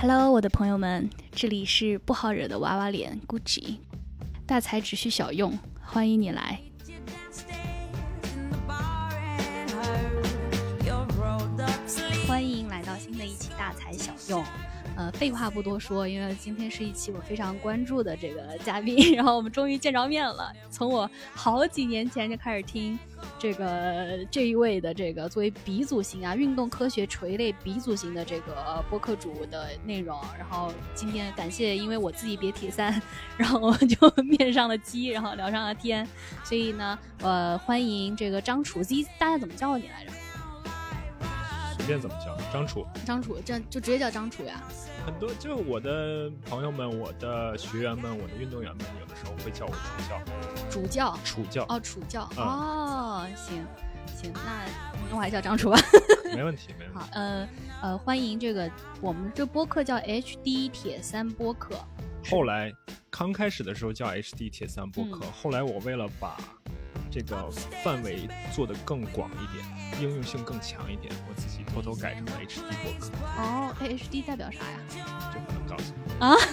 [0.00, 3.78] Hello，我的朋友们，这里是不好惹的娃娃脸 Gucci，
[4.46, 6.60] 大才只需小用，欢迎你来。
[12.28, 14.44] 欢迎来到新的一期大材小用。
[14.96, 20.52] 呃，废话不多说，因为今天是一期我非常关注的这个嘉宾， 然后我们终于见着面了。
[20.70, 22.96] 从我好几年前就开始听
[23.38, 33.00] 这个这一位的这个作为鼻祖型啊，运动科学垂类鼻祖型的这个播客主的内容，然后今天感谢，因为我自己别铁三，
[33.36, 36.06] 然后我就面上了鸡，然后聊上了天，
[36.42, 40.10] 所以呢，呃，欢迎这个张楚 Z，大家怎么叫你来着？
[41.88, 42.86] 随便怎么叫，张楚。
[43.06, 44.62] 张楚，这就直接叫张楚呀。
[45.06, 50.20] 很多就我的朋友们、我的学员们、我的运动员们，有的时候会叫我楚教。
[50.68, 51.18] 主教。
[51.24, 51.64] 楚教。
[51.66, 52.28] 哦，楚教。
[52.36, 53.64] 哦，行
[54.14, 54.66] 行，那
[55.08, 55.78] 那我还叫张楚吧。
[56.36, 56.98] 没问题，没问题。
[56.98, 57.48] 好，呃
[57.80, 61.74] 呃，欢迎这个我们这播客叫 HD 铁三播客。
[62.28, 62.70] 后来
[63.08, 66.36] 刚开始的时候叫 HD 铁三播客，后来我为了把
[67.10, 67.50] 这个
[67.82, 69.64] 范围做得更广一点，
[70.00, 73.10] 应用性更强一点，我自己偷偷改成了 HD 播客。
[73.36, 74.80] 哦，HD 代表啥呀？
[75.34, 76.34] 就不能告诉你啊。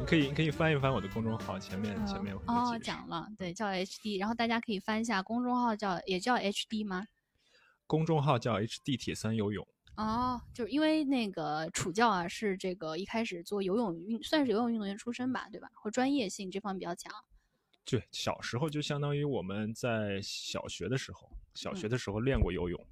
[0.00, 7.06] 你可以，你可以翻一翻我的公众号，前面前面哦讲了，对，叫 HD，然后大家可以翻一下公众号叫也叫 HD 吗？
[7.86, 9.66] 公众号叫 HD 铁三游泳。
[9.96, 15.70] 哦，就是因为那个楚教啊，是这个一开始做游泳运，算是游泳运动员出身吧，对吧？
[15.74, 17.12] 或专业性这方面比较强。
[17.84, 22.86] 对，小时候就相当于我们在小学的时候，小学的时候练过游泳，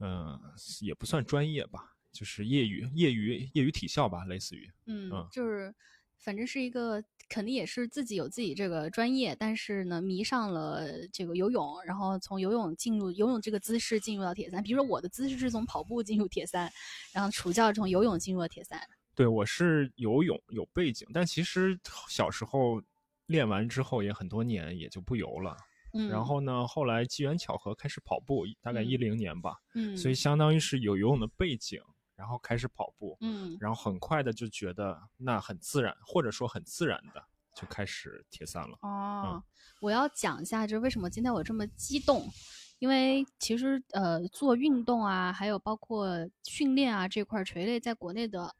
[0.00, 0.38] 嗯，
[0.80, 5.74] 也不算专业吧，就是业余、业余、业余体校吧，类似于，嗯，就是
[6.18, 16.72] 反正是一个，肯定也是自己有自己这个专业，但是呢，迷上了这个游泳，然后从游泳进入游泳这个姿势进入到铁三，比如说我的姿势是从跑步进入铁三，
[17.12, 18.80] 然后楚教从游泳进入了铁三。
[19.14, 22.82] 对，我是游泳有背景，但其实小时候。
[23.26, 25.56] 练完之后也很多年，也就不游了。
[25.96, 29.56] 嗯，然后呢，后来机缘巧合开始跑步，大概一零年吧。
[29.74, 31.80] 嗯，所以相当于是有游泳的背景，
[32.14, 33.16] 然后开始跑步。
[33.20, 37.22] 嗯，然后很快的就觉得那很自然，或者说很自然的
[37.54, 38.76] 就开始铁三了。
[38.82, 39.42] 哦，
[39.80, 42.30] 我要讲一下，就是为什么今天我这么激动，
[42.78, 46.08] 因为其实呃，做运动啊，还有包括
[46.44, 48.54] 训练啊这块垂类，在国内的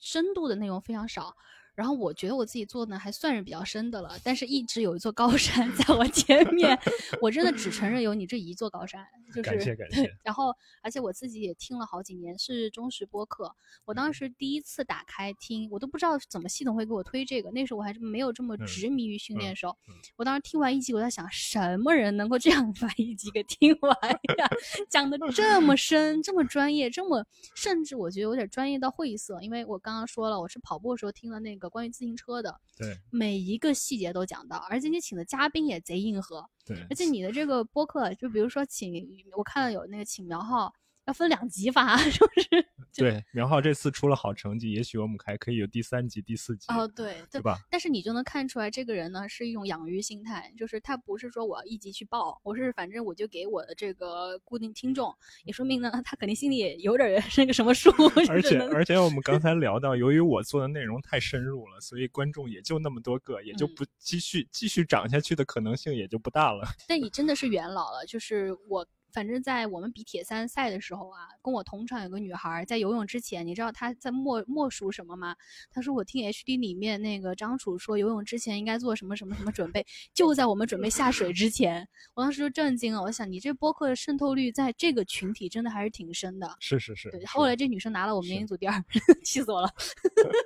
[0.00, 1.36] 深度的内容非常少。
[1.78, 6.76] 然后我觉得我自己做的还算是比较深的了，但是一直有一座高山 在我前面，
[7.22, 10.12] 我真的只承认有你这一座高山，就是感谢感谢。
[10.24, 13.54] 然后而且我自己也听了好几年，是忠实播客。
[13.84, 19.76] 我当时第一次打开听，我都不知道怎么系统会给我推这个，那时候我还是没有这么执迷于训练的时候。
[20.16, 23.96] 我当时听完一集，我在想，什么人能够这样把一集给听完
[24.38, 24.48] 呀？
[24.90, 27.24] 讲的这么深，这么专业，这么
[27.54, 29.40] 甚至我觉得有点专业到晦涩。
[29.42, 31.68] 因为我刚刚说了，我是跑步的时候听了那个。
[31.68, 36.48] 关于自行车的，对每一个细节都讲到，而且你请的嘉宾也贼硬核，
[36.90, 39.06] 而且你的这个播客，就比如说请，
[39.36, 40.72] 我看到有那个请苗浩。
[41.08, 42.66] 要分两集发， 是不是？
[42.94, 46.66] 对，苗浩这次出了好成绩，也许我们还可以有第三集、第四集。
[46.68, 47.56] 哦，对，对吧？
[47.70, 55.14] 但是你就能看出来，这个人呢是一种养鱼心态，就是他不是说我要一集去报，我是反正我就给我的这个固定听众，
[55.44, 57.90] 也说明呢他肯定心里也有点那个什么数。
[58.28, 66.68] 而且而且我们刚才聊到，由于我做的内容太深入了，所以观众也就那么多个，也就不继续继续涨下去的可能性也就不大了。
[66.86, 68.86] 但你真的是元老了，就是我。
[69.18, 75.34] 反正，在我们比铁三赛的时候啊，跟我同场有个女孩，在游泳之前，你知道她在默默数什么吗？
[75.72, 79.84] 她说：“我听 HD 里面那个张楚说，游泳之前应该做什么什么什么准备，
[80.14, 86.48] 就在我们准备下水之前。”我当时就震惊了，我想你这播客的渗透率在这个群体真的还是挺深的。
[86.60, 87.10] 是是是。
[87.10, 88.80] 对，后来这女生拿了我们年龄组第二，
[89.24, 89.68] 气死我了。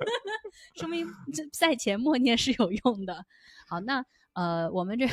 [0.73, 3.23] 说明这赛前默念是有用的。
[3.67, 4.03] 好，那
[4.33, 5.07] 呃，我们这。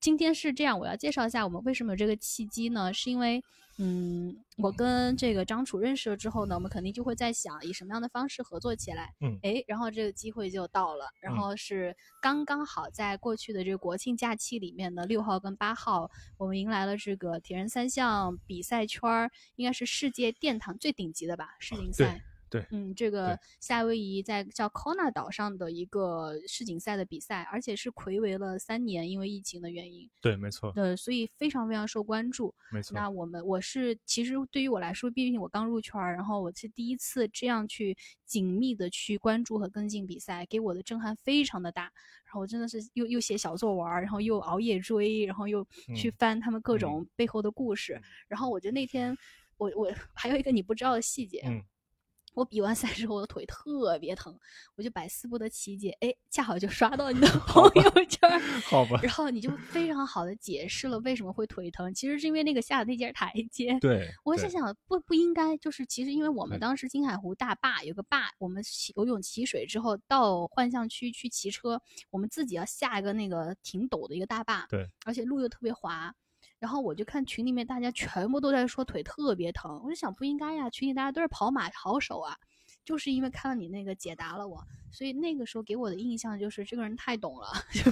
[0.00, 2.92] 今天是这样，我要介绍一下我们为什么有这个契机呢？
[2.94, 3.42] 是因为，
[3.76, 9.12] 嗯，我跟这个张楚认识了之后呢，我们肯定就会在想以什么样的方式合作起来。
[9.20, 22.22] 嗯，哎，然后这个机会就到了，然后是刚刚好在过去的这个国庆假期里面呢，六号跟八号，我们迎来了这个铁人三项比赛圈儿，应该是世界殿堂最顶级的吧，世锦赛。
[22.50, 30.10] 对，嗯，这个夏威夷在叫 Kona 岛上的一个世锦赛的比赛，而且是魁违了三年，因为疫情的原因。
[30.20, 30.72] 对，没错。
[30.72, 32.52] 对，所以非常非常受关注。
[32.72, 32.92] 没错。
[32.92, 41.82] 那我们，我是其实对于我来说，毕竟我刚入圈儿，然后我是第一次这样去紧密的去关注和跟进比赛，给我的震撼非常的大。
[42.24, 45.64] 然后我真的是又又写小作文，然后又熬夜追，然后又
[45.94, 48.00] 去翻他们各种背后的故事。
[48.26, 49.16] 然后我觉得那天，
[49.56, 51.42] 我我还有一个你不知道的细节。
[51.46, 51.62] 嗯。
[52.34, 54.38] 我比完赛之后，我的腿特别疼，
[54.76, 55.90] 我就百思不得其解。
[56.00, 59.00] 哎，恰好就刷到你的 朋友圈，好吧。
[59.02, 63.78] 然后你就非常好的解释了为什么会腿疼，其实是因为那个下的那节台阶。
[63.80, 71.80] 对，我在想，不不应该，就是其实因为我们当时金海湖大坝有个坝，我们骑游泳骑水之后到幻象区去骑车，
[72.10, 76.14] 我们自己要下一个那个挺陡的一个大坝，对，而且路又特别滑。
[76.60, 82.36] 然后我就看群里面大家全部都在说腿特别疼，我就想不应该呀，群里大家都是跑马好手啊，
[82.84, 84.62] 就是因为看到你那个解答了我，
[84.92, 87.90] 所以那个时候给我的印象就是这个人太懂了， 就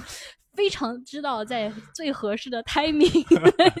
[0.53, 3.25] 非常知道在最合适的 timing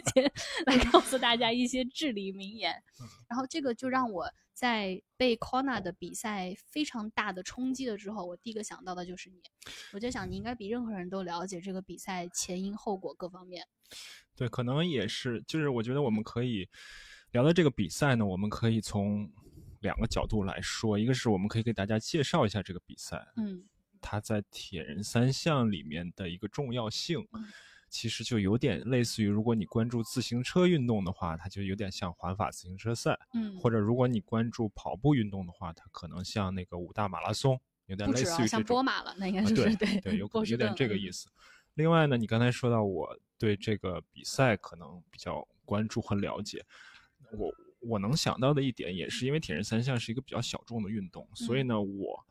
[0.65, 2.83] 来告诉大家一些至理名言，
[3.27, 9.41] 然后这个就让我在被 Kona 的比赛非常大的冲击了之后，我第一个想到的就是你，
[9.93, 13.67] 我就想你应该比任何人都了解这个比赛前因后果各方面。
[14.39, 16.65] 对，可能也是，就是我觉得我们可以
[17.31, 19.29] 聊到这个比赛呢，我们可以从
[19.81, 23.65] 两个角度来说，一个是我们可以给大家介绍一下这个比赛，嗯，
[23.99, 27.27] 它在铁人三项里面的一个重要性，
[27.89, 41.27] 其实就有点类似于，如果你关注自行车运动的话，它就有点像环法自行车赛，嗯，或者如果你关注跑步运动的话，它可能像那个五大马拉松，有点类似于像波马了，那应该是对对对，有有点这个意思。
[41.79, 46.61] 另外呢，你刚才说到我对这个比赛可能比较关注和了解，
[47.31, 47.49] 我
[47.79, 52.25] 我能想到的一点也是因为铁人三项是一个比较小众的运动，所以呢，我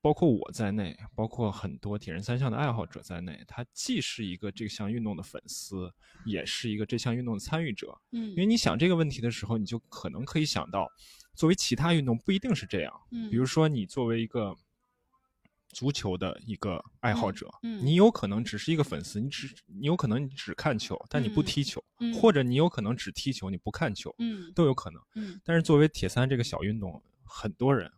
[0.00, 5.92] 包括我在内，包括很多铁人三项的爱好者在内，他既是一个这项运动的粉丝，
[6.24, 7.94] 也是一个这项运动的参与者。
[8.12, 10.90] 嗯，因为你想这个问题的时候，你就可能可以想到，
[11.34, 13.00] 作为其他运动不一定是这样。
[13.10, 14.56] 嗯，比如说你作为一个。
[15.72, 25.40] 足球的一个爱好者，嗯，你有可能只是一个粉丝，你只你有可能你只看球，但你不踢球，嗯，或者你有可能只踢球，你不看球，嗯，都有可能，嗯。
[25.44, 27.90] 但是作为铁三这个小运动，很多人，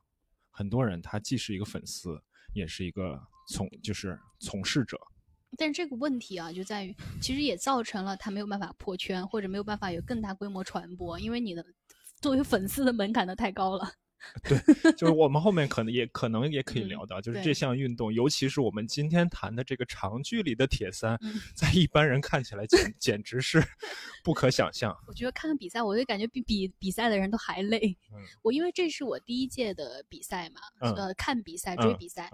[0.51, 2.23] 很多人他既是一个粉丝，
[2.53, 4.99] 也是一个从就是从事者。
[5.59, 11.65] 但这个问题啊，就在于其实也造成了他没有办法破圈，或者没有办法有更大规模传播，因为你的
[12.21, 13.93] 作为粉丝的门槛都太高了。
[14.45, 21.19] 对，就是我们后面可能也可能也可以聊到，就是这项运动，尤其是我们今天谈的这个长距离的铁三，
[21.55, 23.63] 在一般人看起来简简直是
[24.25, 24.97] 不可想象。
[25.07, 27.97] 我觉得看看比赛，我就感觉比比比赛的人都还累。
[28.13, 32.31] 嗯我因为这是我第一届的比赛嘛，呃，看比赛追比赛，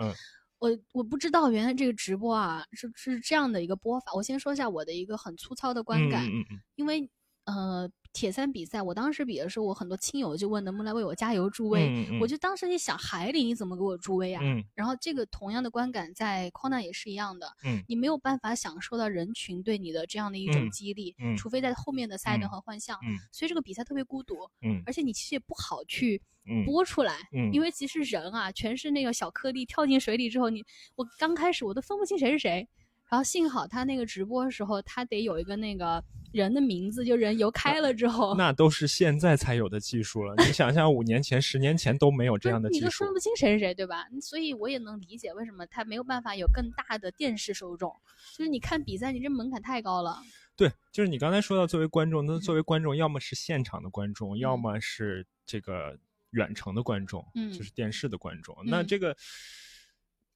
[0.59, 4.13] 我我不知道原来这个直播啊是是这样的一个播法。
[4.15, 6.45] 我先说一下我的一个很粗糙的观感，嗯
[6.75, 7.09] 因为
[7.49, 7.91] 呃。
[8.15, 12.09] 铁三比赛，我当时比的时候，我很多亲友就问能不能来为我加油助威。
[12.21, 14.43] 我就当时一想，海里你怎么给我助威啊？
[14.75, 17.47] 然后这个同样的观感在 Kona 也是一样的。
[17.87, 22.99] 你没有办法享受到人群对你的这样的一种激励，除非在后面的赛段和幻象。
[23.31, 24.37] 所以这个比赛特别孤独。
[24.85, 26.21] 而且你其实也不好去
[26.67, 27.19] 播出来，
[27.53, 30.65] 因为其实人啊，全是那个小颗粒，跳进水里之后，你
[30.97, 32.67] 我刚开始我都分不清谁是谁。
[33.11, 36.03] 然后幸好他那个直播的时候，他得有一个那个。
[36.43, 40.35] 人的名字就人游开了之后，那都是现在才有的技术了。
[40.39, 44.05] 你想想，五年前、十年前都没有这样的技术，你都分不清谁是谁，对吧？
[44.23, 47.93] 所以我也能理解为什么他没有办法有更大的电视受众。
[48.37, 50.19] 就是你看比赛，你这门槛太高了。
[50.57, 55.99] 对，就是你刚才说到作为观众，那作为观众，要么是现场的观众，要么是这个
[56.31, 58.57] 远程的观众，嗯，就是电视的观众。
[58.65, 59.17] 那这个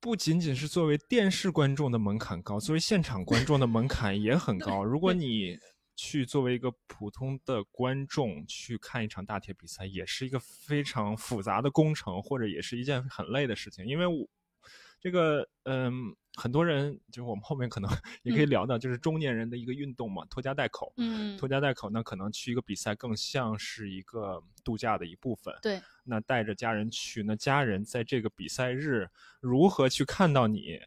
[0.00, 4.84] 不仅仅是作为电视观众的门槛高，作为现场观众的门槛也很高。
[4.84, 5.58] 如果你
[5.94, 13.86] 去作为一个普通的观众去看一场大铁比赛，也是一个非常复杂的工程，或者也是一件很累的事情。
[13.86, 14.26] 因为我
[15.00, 17.90] 这个，嗯，很多人就是我们后面可能
[18.22, 20.92] 也可以聊到，就是中年人的一个运动嘛，拖家带口。
[20.96, 25.52] 嗯，拖家带口，那可能去一个比赛更像是一个度假的一部分。
[25.60, 29.08] 对，那带着家人去，那家人在这个比赛日
[29.40, 30.78] 如何去看到你，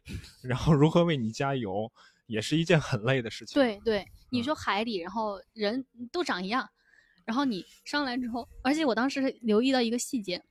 [0.42, 1.92] 然后如何为你加油？
[2.26, 3.54] 也是一件很累的事情。
[3.54, 6.68] 对对，你说海里，然后人都长一样，
[7.24, 10.42] 然后你上来之后，而且我当时留意到一个细节，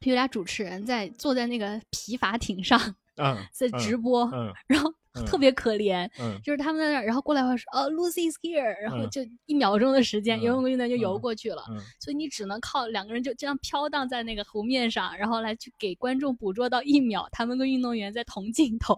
[0.00, 2.78] 有俩主持人在坐在那个皮筏艇上，
[3.16, 4.92] 嗯， 在直播，嗯，然后
[5.26, 11.64] 特别可怜，嗯，就是他们在那儿，然后过来会说，哦，Lucy is here，然后就一秒钟的时间，游泳运动员就游过去了，
[11.98, 18.96] 所以你只能靠两个人就这样飘荡在那个湖面上，然后来去给观众捕捉到一秒他们跟运动员在同镜头。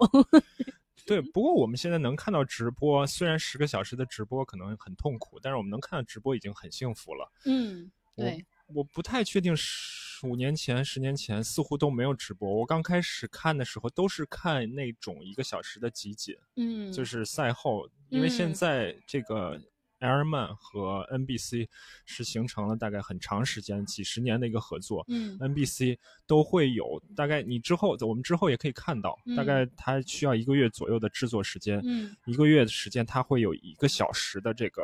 [1.10, 7.32] 对，不过我们现在能看到直播，虽然十个小时的直播可能很痛苦，但是我们能看到直播已经很幸福了。
[7.46, 12.48] 嗯，对，我不太确定十五年前、十年前似乎都没有直播。
[12.48, 19.60] 我刚开始看的时候都是看那种一个小时的集锦，嗯，就是赛后，因为现在这个
[20.00, 21.68] Airman 和 NBC
[22.04, 25.04] 是形成了大概很长时间、几十年的一个合作。
[25.08, 31.80] 嗯，NBC 都会有大概你之后，我们之后也可以看到，大概它需要一个月左右的制作时间。
[31.84, 34.82] 嗯，一个月的时间，它会有一个小时的这个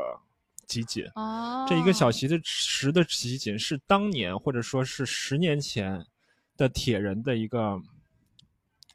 [0.67, 1.05] 集锦。
[1.15, 6.07] 哦，这一个小时的时的集锦是当年或者说是十年前
[6.57, 7.81] 的铁人的一个。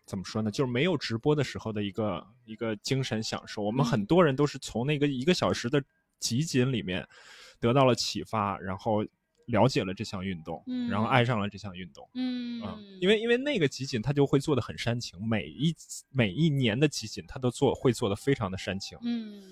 [0.04, 0.52] 怎么说呢？
[0.52, 3.62] 就是没有直播的时候的一个一个精神享受。
[3.62, 5.82] 我们很多人都是从那个一个小时的
[6.22, 7.06] 集锦里面
[7.60, 9.04] 得到了启发，然后
[9.48, 12.10] 了解了这项运动，然后爱上了这项运动。
[12.14, 12.62] 嗯，
[13.02, 15.76] 因为因为那个集锦他就会做的很煽情，每一
[16.10, 18.98] 每一年的集锦他都做会做的非常的煽情。
[19.02, 19.44] 嗯，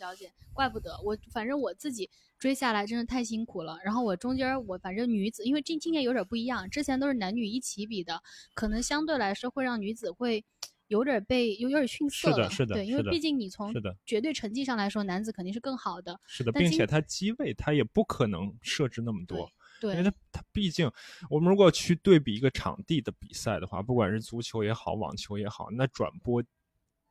[0.00, 2.10] 了解，怪不得我反正我自己。
[2.38, 10.44] 追下来真的太辛苦了，然后我中间我反正女子，因为这今年有点不一样，之前都是男女一起比的，可能相对来说会让女子会
[10.88, 12.36] 有点被有有点逊色了。
[12.36, 13.72] 是的，是的，对，因为毕竟你从
[14.04, 16.18] 绝对成绩上来说，男子肯定是更好的。
[16.26, 19.50] 是的，并且他机位他也不可能设置那么多，
[19.80, 20.90] 对，因为他他毕竟
[21.30, 26.42] 我们如果去对比一个场地的比赛的话，不管是足球也好，网球也好，那转播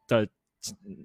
[0.07, 0.27] 的。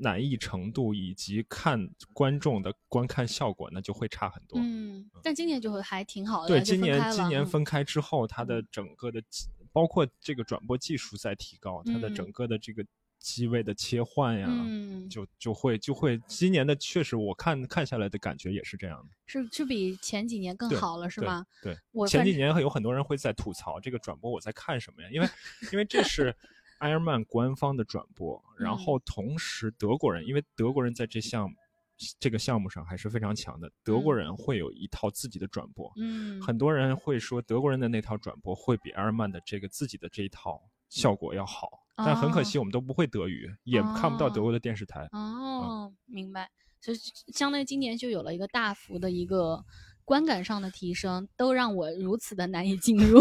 [0.00, 4.58] 难易程度以及看观众的观看效果，那就会差很多。
[4.58, 6.48] 嗯，但今年就会还挺好的。
[6.48, 9.22] 对，今年今年分开之后，它的整个的
[9.72, 12.84] 包括这个转播技术在提高，它的整个的这个
[13.18, 14.48] 机位的切换呀，
[15.08, 19.08] 就就会就会今年的确实我看看下来的感觉也是这样的。
[19.26, 21.46] 是是比前几年更好了是吗？
[21.62, 25.08] 对，我前几年有很多人会在吐槽这个转播我在看什么呀？
[25.12, 25.28] 因为
[25.72, 26.34] 因为这是。
[26.80, 31.54] 埃尔曼官方的转播，然后同时德国人，因为德国人在这项
[32.19, 35.92] 这个项目上还是非常强的，德国人会有一套自己的转播。
[35.97, 45.09] 嗯，很多人会说德国人的那套转播会比埃尔曼的这个自己的这一套效果要好，但很可惜我们都不会德语，也看不到德国的电视台。
[45.12, 46.97] 哦，明白，所以
[47.33, 49.64] 相当于今年就有了一个大幅的一个。
[50.10, 53.20] 观感上的提升都让我如此的难以进入。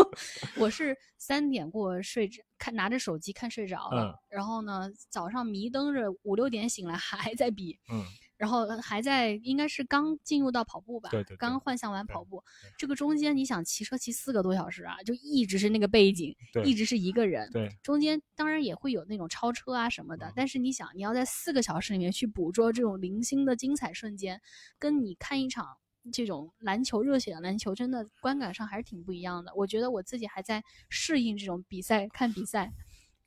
[0.56, 8.02] 我是三点过睡着，看拿着手机看睡着了，然后呢早上迷瞪着五六点醒来还在比，嗯，
[8.38, 12.42] 然后还在应该是刚进入到跑步吧，对对，刚幻想完跑步，
[12.78, 16.34] 这个中间你想骑车骑四个多小时啊，就一直是那个背景，
[16.64, 24.40] 一直是一个人，对，中间当然也会有那种超车啊什么的，但是你想你要在四个小时里面去捕捉这种零星的精彩瞬间，
[24.78, 25.76] 跟你看一场。
[26.10, 29.52] 这种篮球热血的篮球，真的观感上还是挺不一样的。
[29.54, 32.72] 我觉得我自己还在适应这种比赛，看比赛。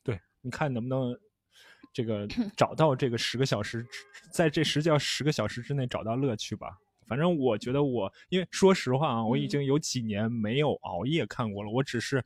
[0.02, 1.16] 对，你看能不能
[1.92, 3.86] 这个找到这个十个小时，
[4.30, 6.76] 在这十叫十个小时之内找到乐趣吧。
[7.06, 11.70] 反正我觉得我，因为说实话啊，我已经有几年没有熬夜看过了。
[11.70, 12.22] 我只是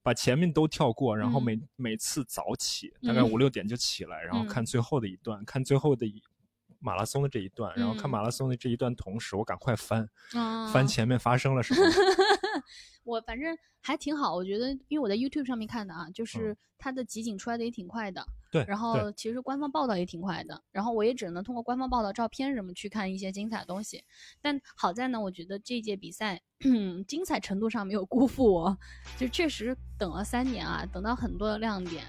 [0.00, 6.22] 把前面都跳过，然后每每次早起，大概五六点就起来，然后看最后的一段，看最后的一。
[6.82, 10.08] 马拉松的这一段，然后看马拉松的这一段，同时我赶快翻，
[10.72, 11.80] 翻前面发生了什么。
[13.04, 18.24] 我反正还挺好，我觉得，因为我在 YouTube 上面看的啊，就是它的集锦出来的也挺快的。
[18.50, 18.64] 对。
[18.68, 24.04] 然后其实官方报道也挺快的，然后我也只能通过官方报道、照片什么去看一些精彩的东西。
[24.40, 26.40] 但好在呢，我觉得这届比赛
[27.08, 28.78] 精彩程度上没有辜负我，
[29.18, 32.04] 就确实等了三年啊，等到很多的亮点。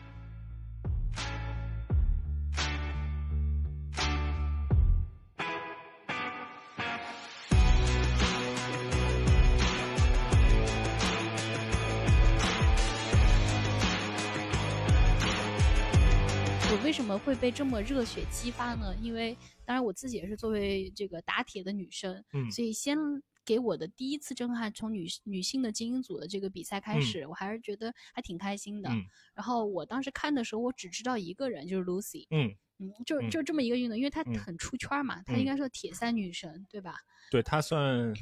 [16.83, 18.93] 为什么会被这么热血激发呢？
[19.01, 19.35] 因为
[19.65, 22.97] 当然我自己也是作为这个打铁的女生，嗯，所以先
[23.45, 28.89] 给我的第一次震撼，从女女性的精英组的这个比赛开始，我还是觉得还挺开心的。
[29.33, 36.95] 然后我当时看的时候，我只知道一个人，就是 Lucy，嗯嗯，就就这么一个运动，因为她很出圈嘛，她应该是铁三女神，对吧？
[37.31, 38.13] 对她算。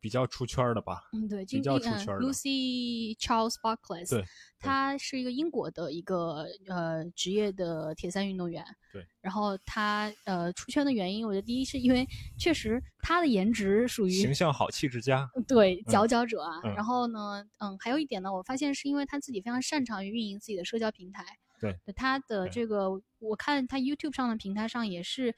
[0.00, 2.20] 比较出圈的吧，嗯，对，比较出圈的。
[2.20, 4.24] Lucy Charles Barkley，对，
[4.58, 8.64] 他是一个英国的一个呃职业的铁三运动员。
[8.92, 12.06] 对，然后他呃出圈的原因，我觉得第一是因为
[12.38, 16.60] 确实他的颜值属于形象好、气质佳，对，佼佼者啊。
[16.76, 21.24] 然后呢，嗯，还有一点呢，我发现是因为他自己非常擅长于运营自己的社交平台。
[21.60, 22.88] 对，他的这个
[23.18, 25.34] 我看他 YouTube 上的平台上也是。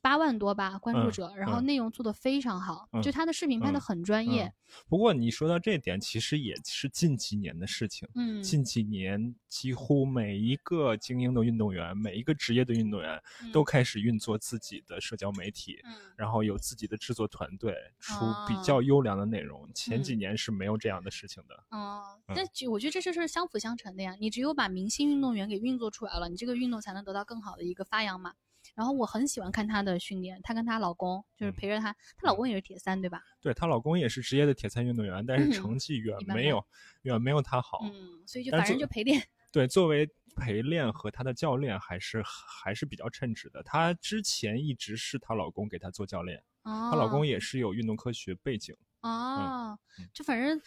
[0.00, 4.52] 八万多吧关注者，然后内容做的非常好，就他的视频拍的很专业。
[4.88, 8.08] 不过你说到这点，其实也是近几年的事情。
[8.14, 15.78] 嗯，近几年几乎每一个精英的运动员，每一个职业的运动员都开始运作自己的社交媒体，
[16.16, 18.14] 然后有自己的制作团队，出
[18.48, 19.68] 比较优良的内容。
[19.74, 21.64] 前几年是没有这样的事情的。
[21.70, 24.16] 哦，但我觉得这事是相辅相成的呀。
[24.18, 28.32] 你只有把明星运动员给运作出来了，你这个运动才能得到更好的一个发扬嘛。
[28.76, 33.22] 然后我很喜欢看她的训练，她跟她老公就是陪着她，她老公也是铁三对吧？
[33.40, 36.62] 对她老公也是职业的铁三运动员，但是成绩远没有
[37.02, 37.80] 远没有她好。
[37.84, 39.20] 嗯，所以就反正就陪练。
[39.50, 40.06] 对，作为
[40.36, 43.62] 陪练和她的教练还是还是比较称职的。
[43.62, 48.76] 她之前一直是她老公给她做教练，她老公也是有运动科学背景。
[49.00, 49.78] 哦，
[50.12, 50.60] 就反正。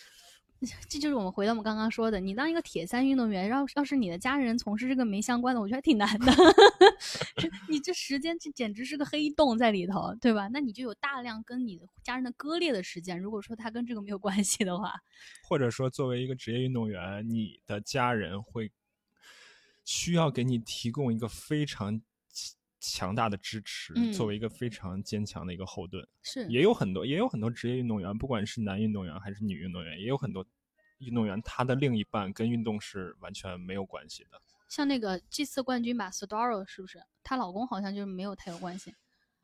[0.89, 6.34] 这就是我们回到我们刚刚说的，你当一个铁三运动员，要要是你的家人从事这个没相关的，我觉得还挺难的。
[7.70, 10.50] 你这时间这简直是个黑洞在里头，对吧？
[10.51, 13.18] 那你就有大量跟你的家人的割裂的时间。
[13.18, 14.94] 如果说他跟这个没有关系的话，
[15.48, 18.72] 或者说作为一个职业运动员，你的家人会
[19.86, 22.01] 需要给你提供一个非常。
[22.79, 30.45] 强大的支持，作为一个非常坚强的一个后盾，是也有很多也有很多职业运动员，不管是男运动员还是女运动员，也有很多
[31.00, 34.41] 运动员，他的另一半跟运动是完全没有关系的。
[34.67, 37.03] 像那个这次冠军吧，Staro 是不是？
[37.24, 38.93] 她老公好像就是没有太有关系。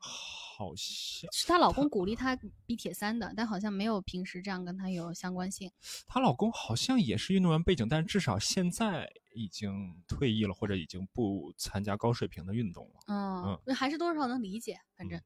[0.56, 2.34] 好像是她老公鼓励她
[2.64, 5.70] 比铁三的，但好像没有平时这样跟她有相关性。
[6.06, 13.58] 她老公好像也是运动员背景，但至少现在已经退役了，或者已经不参加高水平的运动了。
[13.66, 15.20] 嗯，还是多少能理解，反正。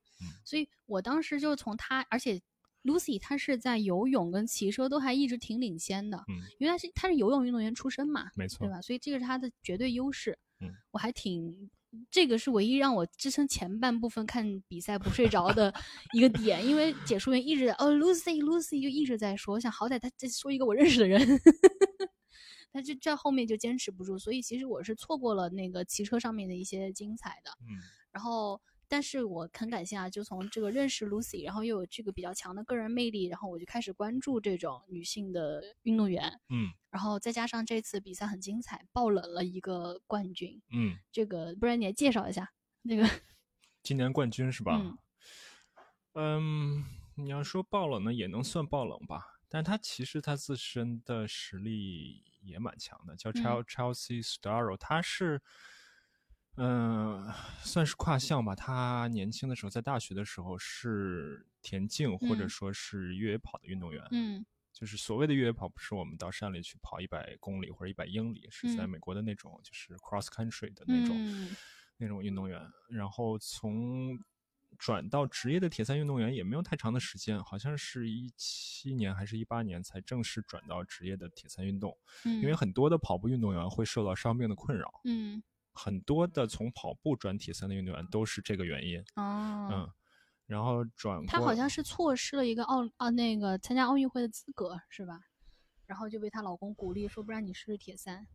[0.45, 2.43] 所以我当时就从她，而且
[2.83, 6.19] Lucy 她是在游泳跟骑车都还一直挺领先的。
[6.27, 8.83] 嗯，因为她是她是游泳运动员出身嘛，没错，对吧？
[8.83, 10.37] 所以这个是她的绝对优势。
[10.59, 11.71] 嗯，我还挺。
[12.11, 15.75] 这个是唯一让我支撑前半部分看比赛不睡着的
[16.13, 21.21] 一个点，因为解说员一直在哦，Lucy Lucy 就一直在说，我想好歹他再说一个我认识的人，
[22.73, 27.79] 他就这后面就坚持不住，所以其实我是错过了那个骑车上面的一些精彩的，嗯，
[28.13, 28.61] 然后。
[28.91, 43.09] 但是我很感谢啊，就从这个认识 Lucy，然后又有这个比较强的个人魅力，然后我就开始关注这种女性的运动员，嗯，然后再加上这次比赛很精彩，爆冷了一个冠军，嗯，这个不然你来介绍一下那个
[43.85, 44.99] 今年冠军是吧？
[46.15, 55.41] 嗯，你要说爆冷呢，也能算爆冷吧，但他其实他自身的实力也蛮强的，叫 Chelsea Starro，他是。
[56.57, 57.27] 嗯，
[57.63, 58.55] 算是跨项吧。
[58.55, 64.05] 他年轻的时候，在大学的时候是田径或者说是越野跑的运动员。
[64.11, 71.57] 嗯，就是所谓的越野跑，不是我们到山里去跑一百公里或者一百英里，是在美国的那种，就是 cross country 的那种
[71.97, 72.61] 那种运动员。
[72.91, 74.19] 然后从
[74.77, 81.97] 转到职业的铁三运动员也没有太长的时间，好像是一七年还是一八年才正式转到职业的铁三运动。
[82.25, 85.01] 嗯，因为很多的跑步运动员会受到伤病的困扰。
[85.05, 85.43] 嗯。
[85.83, 89.91] 很多的从跑步转铁三的运动员都是这个原因哦，嗯，
[90.45, 95.19] 然后转他好像是错失了一个奥啊那个参加奥运会的资格是吧？
[95.87, 98.27] 然后就被她老公鼓励说，不然你试试铁三。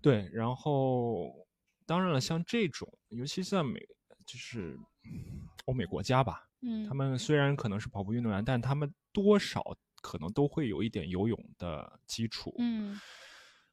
[0.00, 1.46] 对，然后
[1.86, 3.80] 当然了，像这种，尤其在美
[4.26, 4.76] 就是
[5.66, 9.62] 欧美国家吧，嗯，他们虽然可能是跑步运动员，但他们多少
[10.02, 13.00] 可能都会有一点游泳的基础，嗯。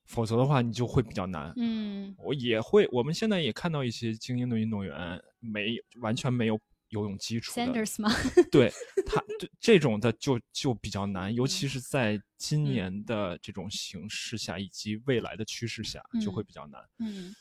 [0.06, 1.54] 否则的话，你就会比较难。
[1.58, 2.88] 嗯，我也会。
[2.92, 7.62] 我们现在也看到一些精英的运动员，没完全没有游泳基础的。
[7.62, 8.10] Sanders 吗？
[8.52, 8.72] 对
[9.08, 16.82] 他，这这种的就就比较难，尤其是在今年的这种形势下，以及未来的趋势下，就会比较难。
[17.00, 17.36] 嗯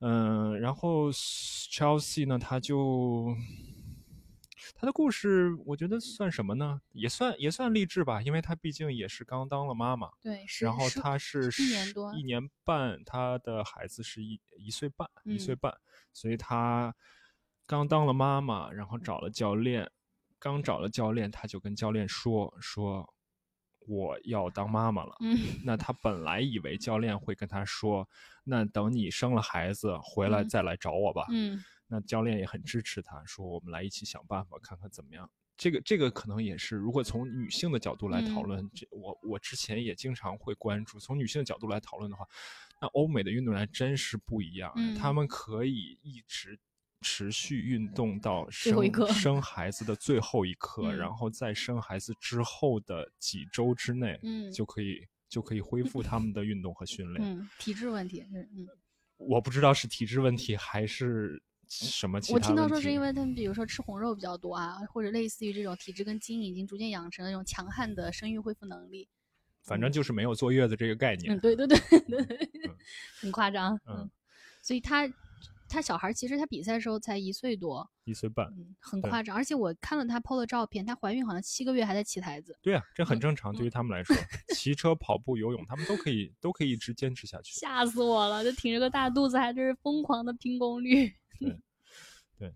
[0.00, 3.36] 嗯，然后 Chelsea 呢，他就。
[4.74, 6.80] 他的故事，我觉得算什么呢？
[6.92, 10.10] 也算也算励志吧，因为他毕竟也是刚当了妈妈。
[10.20, 15.74] 对，然后他是一年多，一年半，他的孩子是一一岁半，一岁半，
[16.12, 16.94] 所以他
[17.66, 19.90] 刚当了妈妈，然后找了教练，
[20.38, 23.14] 刚找了教练，他就跟教练说说
[23.86, 25.16] 我要当妈妈了。
[25.20, 28.08] 嗯，那他本来以为教练会跟他说，
[28.44, 31.26] 那等你生了孩子回来再来找我吧。
[31.30, 31.62] 嗯。
[31.88, 35.28] 那教练也很支持他，说我们来一起想办法，看看怎么样。
[35.56, 41.00] 这个这个可能也是，如果从女性的角度来讨论，这我我之前也经常会关注。
[41.00, 42.24] 从女性的角度来讨论的话，
[42.80, 46.56] 那欧美的运动员真是不一样，他们可以一直
[47.00, 48.76] 持续运动到生
[49.08, 57.36] 生孩子的最后一 刻，然后在生孩子之后的几周之内，嗯，就可以就可以恢复他们的运动和训练。
[57.36, 58.68] 嗯，体质问题，嗯嗯，
[59.16, 61.42] 我不知道是体质问题还是。
[61.68, 62.18] 什么？
[62.32, 69.08] 我听到说是因为他们，比如说吃红肉比较多啊，或者类似于这种体质跟基因已经逐渐养成那种强悍的生育恢复能力。
[69.62, 71.32] 反正就是没有坐月子这个概念。
[71.36, 72.40] 嗯，对对对对，
[73.20, 73.78] 很夸张。
[73.86, 74.10] 嗯，
[74.62, 75.06] 所以他
[75.68, 78.50] 他小孩其实他比赛的时候才一岁多，一岁半，
[78.80, 79.36] 很夸张。
[79.36, 82.56] 而且我看了他 PO 的照片，她怀孕好像七个月还在骑台子。
[82.62, 84.16] 对啊，这很正常，对于他们来说，
[84.54, 87.52] 骑车、跑步、游泳，他们都可以都可以一直坚持下去。
[87.60, 88.42] 吓死我了！
[88.42, 91.12] 就挺着个大肚子，还就是疯狂的拼功率。
[91.38, 91.60] 对，
[92.38, 92.54] 对，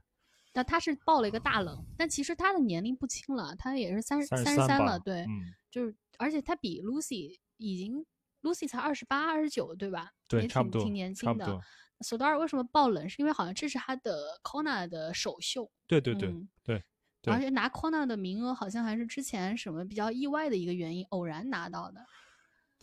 [0.55, 5.27] 那他是爆了一个大冷，但其实他的年龄不轻了，他也是三三十三了，对，
[5.71, 8.05] 就是而且他比 Lucy 已经
[8.42, 10.11] Lucy 才二十八二十九，对吧？
[10.29, 11.61] 对，差不多，挺年轻的。
[12.01, 13.09] 索多尔为什么爆冷？
[13.09, 15.71] 是因为好像这是他的 Kona 的首秀。
[15.87, 16.83] 对对对对，
[17.27, 22.05] 而且拿 Kona 的名额好像还是之前什么比较意外的一个原因，偶然拿到的。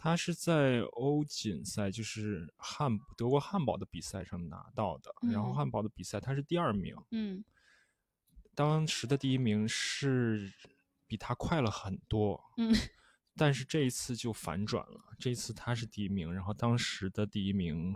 [0.02, 5.14] 他是在欧锦赛，就是汉德国汉堡的比赛上拿到的。
[5.30, 6.96] 然后汉堡的比赛他是第二名。
[7.12, 7.44] 嗯。
[8.56, 10.54] 当时的第一名是
[11.06, 12.42] 比他快了很多。
[12.56, 12.74] 嗯。
[13.36, 17.94] 但是这一次就反转了，这一次他是第一名，然后当时的第一名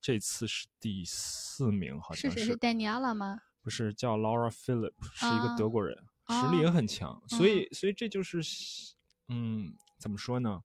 [0.00, 2.38] 这次是第四名，好像是。
[2.38, 2.52] 是谁？
[2.52, 3.40] 是丹尼亚拉吗？
[3.60, 5.96] 不是，叫 Laura Philip，是一个德国人，
[6.28, 7.22] 实力也很强。
[7.28, 8.40] 所以，所以这就是，
[9.28, 10.62] 嗯，怎么说呢？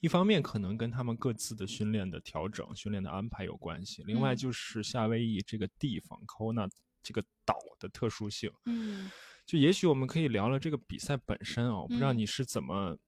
[0.00, 6.70] 一方面可能跟他们各自的训练的调整、训练的安排有关系，另外就是夏威夷这个地方 Kona
[7.02, 8.50] 这个岛的特殊性。
[8.64, 9.10] 嗯，
[9.46, 12.98] 就也许我们可以聊聊这个比赛本身哦，我不知道你是怎么。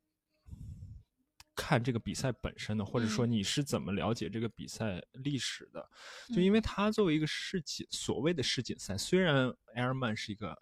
[1.54, 5.86] 看这个比赛本身的，或者说你是怎么了解这个比赛历史的？
[6.34, 10.58] 就因为它作为一个世锦，所谓的世锦赛，虽然 Airman 是一个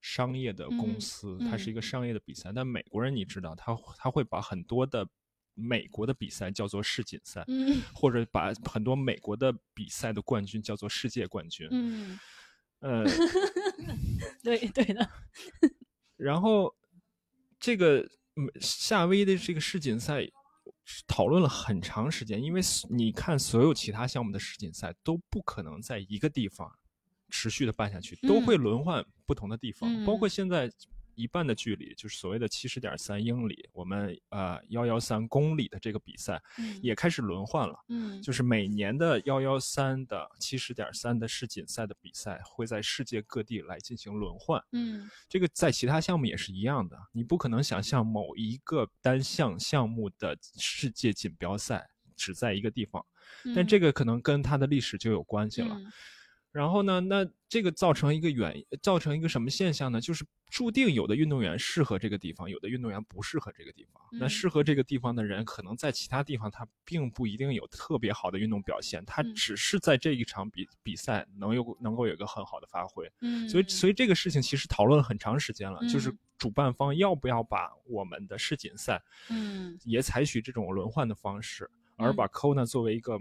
[0.00, 5.06] 商业的公司，它是一个商业的比赛，但美国人你知道，他他会把很多的
[5.54, 7.44] 美国的比赛叫做世锦赛，
[7.94, 11.68] 或者把很多美国的比赛的冠军叫做世界冠军。
[11.70, 12.18] 嗯，
[12.80, 13.04] 呃，
[14.42, 15.08] 对对的。
[16.16, 16.74] 然后
[17.58, 18.08] 这个。
[18.60, 20.28] 夏威的这个世锦赛
[21.06, 26.68] 讨论了很长时间，因为你看所有其他项目的世锦赛都不可能在一个地方
[27.30, 30.68] 持续的办下去，都会轮换不同的地方，包括现在。
[31.14, 36.42] 一半的距离就是所谓的七十点三英里，我们呃幺幺三公里的这个比赛
[36.82, 37.74] 也开始轮换了。
[37.88, 44.62] 嗯，就是每年的幺幺三的七十点三的世锦赛的比赛会在世界各地来进行轮换。
[44.72, 53.04] 嗯，这个在其他项目也是一样的，你不可能想象某一个单项项目的世界锦标赛只在一个地方，
[53.54, 55.76] 但这个可能跟它的历史就有关系了。
[56.54, 57.00] 然后呢？
[57.00, 60.00] 那这个造成一个原，造成一个什么现象呢？
[60.00, 64.00] 就是注定有的运动员适合这个地方，有的运动员不适合这个地方。
[64.12, 73.10] 那适合这个地方的人，可能在其他地方他并不一定有特别好的运动表现，他只是在这一场比比赛能有能够有一个很好的发挥。
[73.20, 83.18] 嗯，所以所以这个事情其实讨论了很长时间了，就是主办方要不要把我们的世锦赛，嗯，也采取这种轮换的方式，而把 Kona 作为一个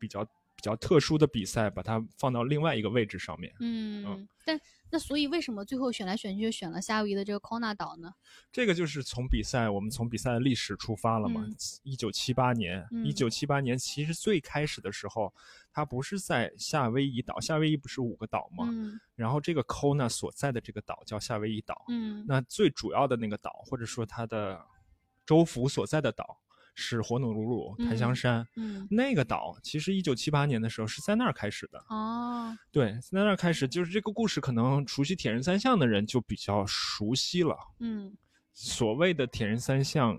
[0.00, 0.26] 比较。
[0.60, 3.50] 比较特殊的比赛，把它放到另外一个位置上面。
[3.60, 8.12] 嗯，但那所以为什么最后选来选去就选了夏威夷的这个 Kona 岛呢？
[8.52, 11.42] 这个就是从比赛，我们从比赛的历史出发了嘛。
[11.82, 15.32] 一九七八年，一九七八年其实最开始的时候，
[15.72, 18.68] 它不是在夏威夷岛，夏威夷不是五个岛嘛？
[18.70, 19.00] 嗯。
[19.14, 21.86] 然后这个 Kona 所在的这个岛叫夏威夷岛。
[21.88, 22.22] 嗯。
[22.28, 24.62] 那最主要的那个岛，或者说它的
[25.24, 26.38] 州府所在的岛。
[26.74, 38.16] 是火奴鲁鲁檀香山，嗯，那个岛其实一九七八年的时候是在那儿开始的哦，对，在那儿开始，就是这个故事可能熟悉铁人三项的人就比较熟悉了，嗯，
[38.52, 40.18] 所谓的铁人三项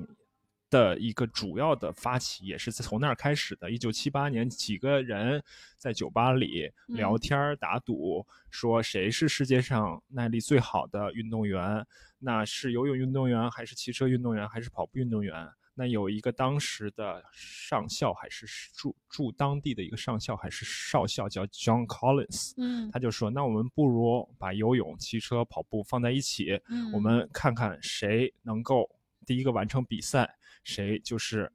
[0.70, 3.70] 的一个主要的发起也是从那儿开始的。
[3.70, 5.44] 一九七八年，几个人
[5.78, 11.86] 在酒吧里聊天打赌，说谁是世界上耐力最好的运动员，
[12.20, 15.46] 那是游泳运动员还是骑车运动员还是跑步运动员？
[15.74, 22.54] 那有一个当时的上校，还是驻驻当地的一个上校，还是少校，叫 John Collins。
[22.58, 28.90] 嗯，他就说：“那我们不如把游泳、骑车、跑步放在一起，嗯我们看看谁能够
[29.26, 31.52] 第一个完成比赛，谁就是。”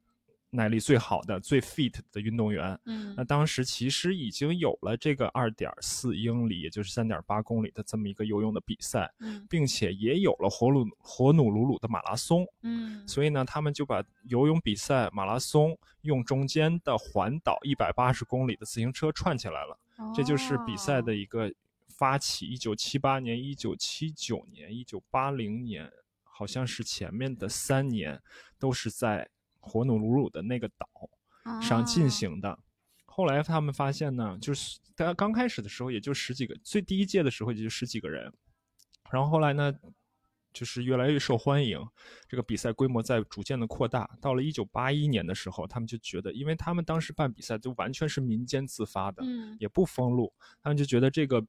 [0.49, 19.77] 耐力最好的、最 fit 的运动员，嗯，那当时其实已经有了这个二点四英里，也就是三点八公里的这么一个游泳的比赛，嗯，并且也有了火努火努鲁鲁的马拉松，嗯，所以呢，他们就把游泳比赛、马拉松用中间的环岛一百八十公里的自行车串起来了，
[20.15, 21.53] 这就是比赛的一个
[21.89, 22.47] 发起。
[22.47, 25.91] 一九七八年、一九七九年、一九八零年，
[26.23, 28.21] 好像是前面的三年
[28.57, 29.29] 都是在。
[29.67, 30.87] 火努鲁鲁的那个岛
[31.61, 32.57] 上进行的，
[33.05, 38.31] 后来他们发现呢，就是大家刚开始的时候也就十几个，最第一届的时候也就十几个人，
[39.11, 39.73] 然后后来呢，
[40.53, 41.79] 就是越来越受欢迎，
[42.27, 44.09] 这个比赛规模在逐渐的扩大。
[44.19, 51.45] 到了一九八一年的时候，他们就觉得，因为他们当时办比赛就完全是民间自发的，嗯，也不封路，他们就觉得这个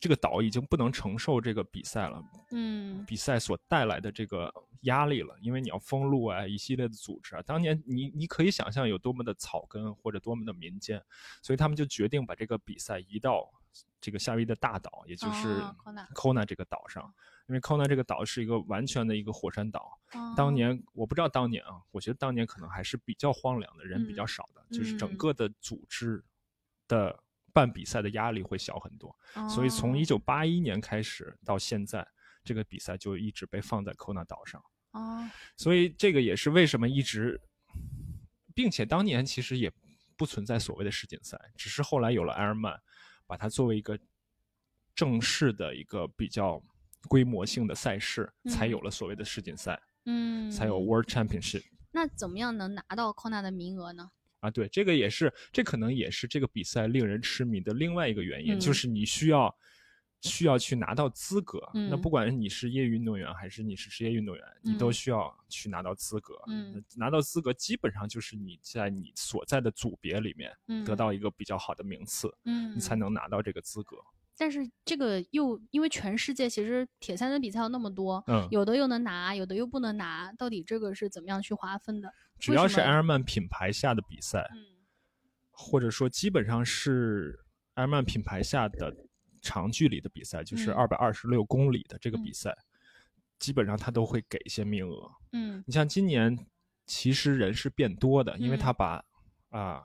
[0.00, 7.42] 这个岛已经不能承受这个比赛了，嗯，比赛所带来的这个压力了，因为你要封路啊，一系列的组织啊。
[7.42, 11.00] 当年你你可以想象有多么的草根或者多么的民间，
[11.42, 13.46] 所以他们就决定把这个比赛移到
[14.00, 15.60] 这个夏威夷的大岛，也就是
[16.14, 17.12] Kona 这个岛上。
[17.46, 19.98] 因为 Kona 这个岛是一个完全的一个火山岛，
[20.36, 26.24] 当年我不知道当年啊，我觉得当年可能还是比较荒凉的，人比较少的，就是整个的组织
[26.86, 27.20] 的
[27.52, 29.14] 办比赛的压力会小很多，
[29.48, 32.06] 所以从一九八一年开始到现在，
[32.44, 34.62] 这个比赛就一直被放在 Kona 岛上。
[34.92, 37.40] 哦，所以这个也是为什么一直，
[38.54, 39.72] 并且当年其实也
[40.16, 42.78] 不存在所谓的世锦赛，只是后来有了 Ironman，
[43.26, 43.98] 把它作为一个
[44.94, 46.62] 正式的一个比较。
[47.08, 51.64] 规模性的赛事才有了所谓的世锦赛，嗯，才有 World Championship。
[51.92, 54.10] 那怎么样能拿到 Kona 的名额呢？
[54.40, 59.54] 啊，对，这个也是，这可能也是这个比赛令人痴迷的另外一个原因，就是你需要
[60.22, 61.60] 需要去拿到资格。
[61.74, 66.34] 那不管你是业余运动员还是你是职业运动员，你都需要去拿到资格。
[66.48, 70.52] 嗯，拿到资格基本上就是你在你所在的组别里面
[70.84, 73.96] 得到一个比较好的名次，嗯，你才能拿到这个资格。
[74.40, 82.10] 但是这个又因为全世界其实铁三的比赛有那么多，嗯，有的又能拿，有的又不能拿，到底这个是怎么样去划分的？
[82.38, 84.80] 只要是 Ironman 品牌下的比赛，嗯，
[85.50, 87.38] 或者说基本上是
[87.74, 88.96] Ironman 品牌下的
[89.42, 92.56] 长距离的比赛，就是二百二十六公里的这个比赛，
[93.38, 95.10] 基本上他都会给一些名额。
[95.32, 96.46] 嗯，你像今年
[96.86, 99.04] 其实人是变多的，因为他把
[99.50, 99.82] 啊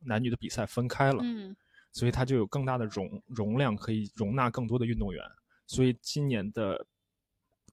[0.00, 1.20] 男女的比赛分开了。
[1.22, 1.56] 嗯。
[1.94, 5.24] 所以它就有更大的容容量，可以容纳更多的运动员。
[5.66, 6.84] 所以今年的，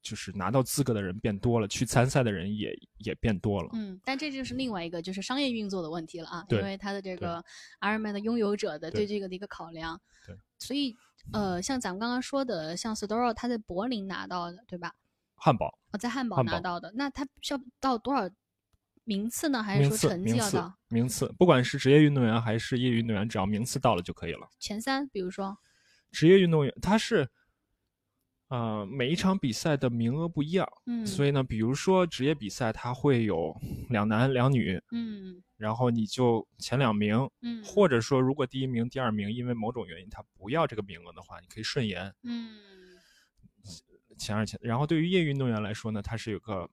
[0.02, 3.70] 就是拿到资格的人变多了，去参赛的人也也变多了。
[3.74, 7.44] 嗯，但这就是另外一个就是商业运作的问题了啊，因为它的这个
[7.82, 10.00] Ironman 的拥有者的对这个的一个考量。
[10.26, 10.38] 对。
[10.60, 10.96] 所以，
[11.34, 14.94] 呃，像咱们刚刚说的，像 s t o r o 他在柏林拿到的，对吧？
[15.36, 15.76] 汉堡。
[15.92, 18.30] 哦，在汉堡拿到的，那他需要到多少？
[19.04, 19.64] 名次呢？
[19.64, 20.78] 还是说成绩要到？
[20.90, 24.48] 名次，不管是职业运动员还是业余运动员，只要名次到了就可以了。
[24.60, 25.58] 前三，比如说，
[26.12, 27.28] 职业运动员他是，
[28.50, 33.56] 呃，每一场比赛的名额不一样，嗯，所以呢，比如说职业比赛，他会有
[33.90, 42.60] 两男两女，嗯，然后你就前两名，嗯，或者说如果第一名、第二名因为某种原因他不要这个名额的话，你可以顺延，嗯，
[44.18, 44.60] 前二前。
[44.62, 46.70] 然后对于业余运动员来说呢，他是有个。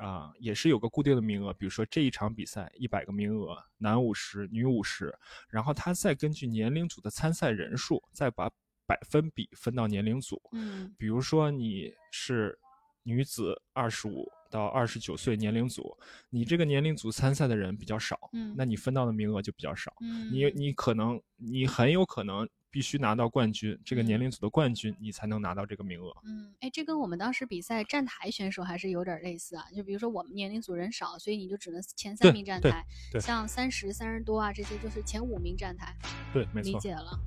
[0.00, 5.14] 啊，也是有个固定的名额，比如说这一场比赛一百个名额，男五十，女五十，
[5.50, 8.50] 然后他再根据年龄组的参赛人数，再把
[8.86, 10.40] 百分比分到年龄组。
[10.52, 12.58] 嗯，比如说你是
[13.02, 15.96] 女子二十五到二十九岁年龄组，
[16.30, 19.94] 你这个年龄组参赛的人比较少，嗯，那你分到的名额就比较少。
[20.00, 22.48] 嗯，你你可能你很有可能。
[22.70, 26.14] 必须拿到冠军，这个年龄组的冠军，你才能拿到这个名额。
[26.24, 29.64] 嗯，哎，这跟我们当时比赛站台选手还是有点类似啊。
[29.74, 32.84] 就比如说我们年龄组人少，所以你就只能前三名站台。
[33.10, 35.94] 对，像三十三十多啊这些，就是前五名站台。
[36.32, 36.72] 对，没错。
[36.72, 37.18] 理解了。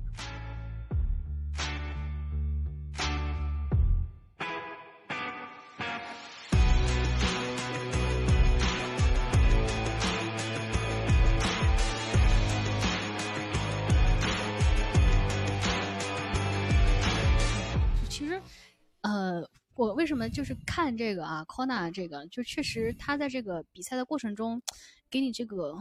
[19.76, 24.62] 我为什么就是看这个啊，Kona 这个，就确实他在这个比赛的过程中，
[25.10, 25.78] 给你这个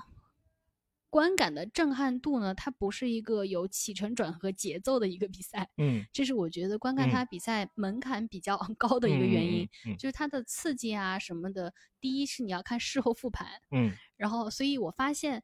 [1.12, 11.72] 观感的震撼度呢，它不是一个有起承转合节奏的一个比赛，嗯，这是我觉得观看他比赛门槛比较 高的一个原因，嗯就是它的刺激啊什么的。
[12.02, 15.44] 第一是你要看事后复盘，嗯，然后所以我发现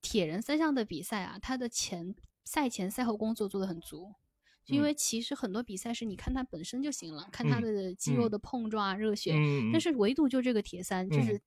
[0.00, 4.14] 铁人三项的比赛啊，他的前赛前赛后工作做的很足。
[4.68, 9.34] 因为其实很多比赛是你看它本身就行了，看它的肌肉的碰撞啊、热血，
[9.72, 11.40] 但是唯独就这个铁三，就是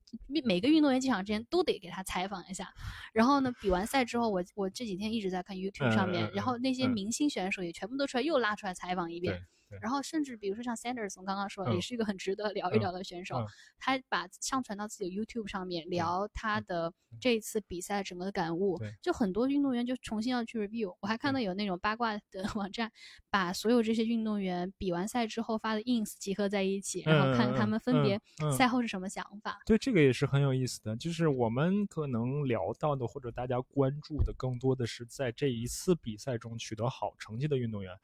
[0.43, 2.73] 每个运动员进场之前都得给他采访一下。
[3.13, 9.41] 然后呢，比完赛之后，我我这几天一直在看 YouTube 上面，然后那些明星选手也全部都出来又拉出来采访一遍。
[9.79, 13.45] 然后甚至比如说像 Sanders，我刚刚说也是一个很值得聊一聊的选手，
[13.77, 20.95] 他把上传到自己的 YouTube 上面聊他的这一次比赛整个的感悟，就很多运动员就重新要去 review。
[20.99, 22.21] 我还看到有那种八卦的
[22.55, 22.91] 网站，
[23.29, 28.19] 把所有这些运动员比完赛之后发的 ins 集合在一起，然后看他们分别
[28.57, 29.59] 赛后是什么想法。
[29.65, 37.97] 对，这个也是很有意思的，就是我们可能聊到的或者大家关注的更多的是在这一次比赛中取得好成绩的运动员，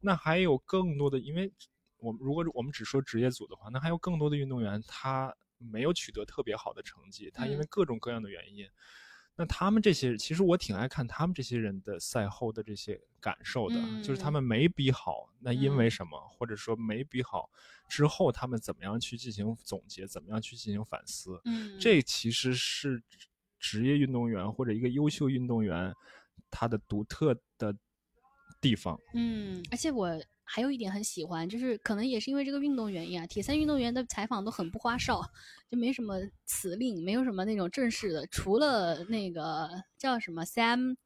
[0.00, 1.11] 那还有更多。
[1.18, 1.52] 因为，
[1.98, 8.68] 我们如果我们只说职业组的话，那还有更多的运动员他没有取得特别好的成绩，他因为各种各样的原因，
[9.36, 16.18] 那他们这些，其实我挺爱看他们这些人的赛后的这些感受的，就是他们没比好，那因为什么？
[16.28, 17.48] 或者说没比好
[17.88, 21.40] 之后，他们怎么样去进行总结，怎么样去进行反思？
[21.44, 23.00] 嗯，这其实是
[23.60, 25.94] 职业运动员或者一个优秀运动员
[26.50, 27.72] 他的独特的
[28.60, 28.98] 地方。
[29.14, 30.20] 嗯，而且我。
[30.54, 35.22] 还有一点很喜欢，就是可能也是因为这个运动原因啊，铁三运动员的采访都很不花哨，
[35.70, 40.96] 就没什么辞令，没有什么那种正式的，除了那个叫什么 Sam。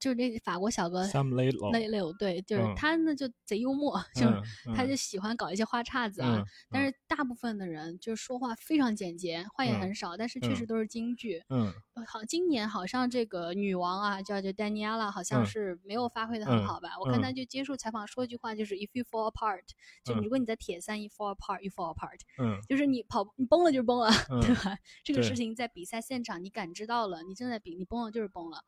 [0.00, 4.42] 就是那法国小哥雷雷柳，对，就是他呢就贼幽默， 就是
[4.74, 6.42] 他就喜欢搞一些花叉子啊。
[6.70, 11.42] 但是大部分的人就是说话非常简洁，话也很少，但是确实都是京剧。
[11.50, 11.70] 嗯，
[12.06, 16.98] 好，今年好像这个女王啊，叫就丹尼亚拉，好像是没有发挥的很好吧？
[16.98, 19.64] 我看他就接受采访说一句话，就是 If you fall apart，
[20.02, 22.20] 就如果你在铁三一 fall apart，you fall apart。
[22.38, 24.10] 嗯，就是你跑你崩了就是崩了，
[24.40, 24.78] 对吧？
[25.04, 28.64] 这个事情在比赛现场你感知到了，你正在比，你崩了就是崩了。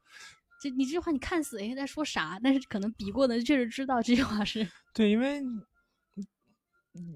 [0.63, 5.43] 就你这句话，你看似哎在说啥，但是可能比过的确实知道这句话是 对，因为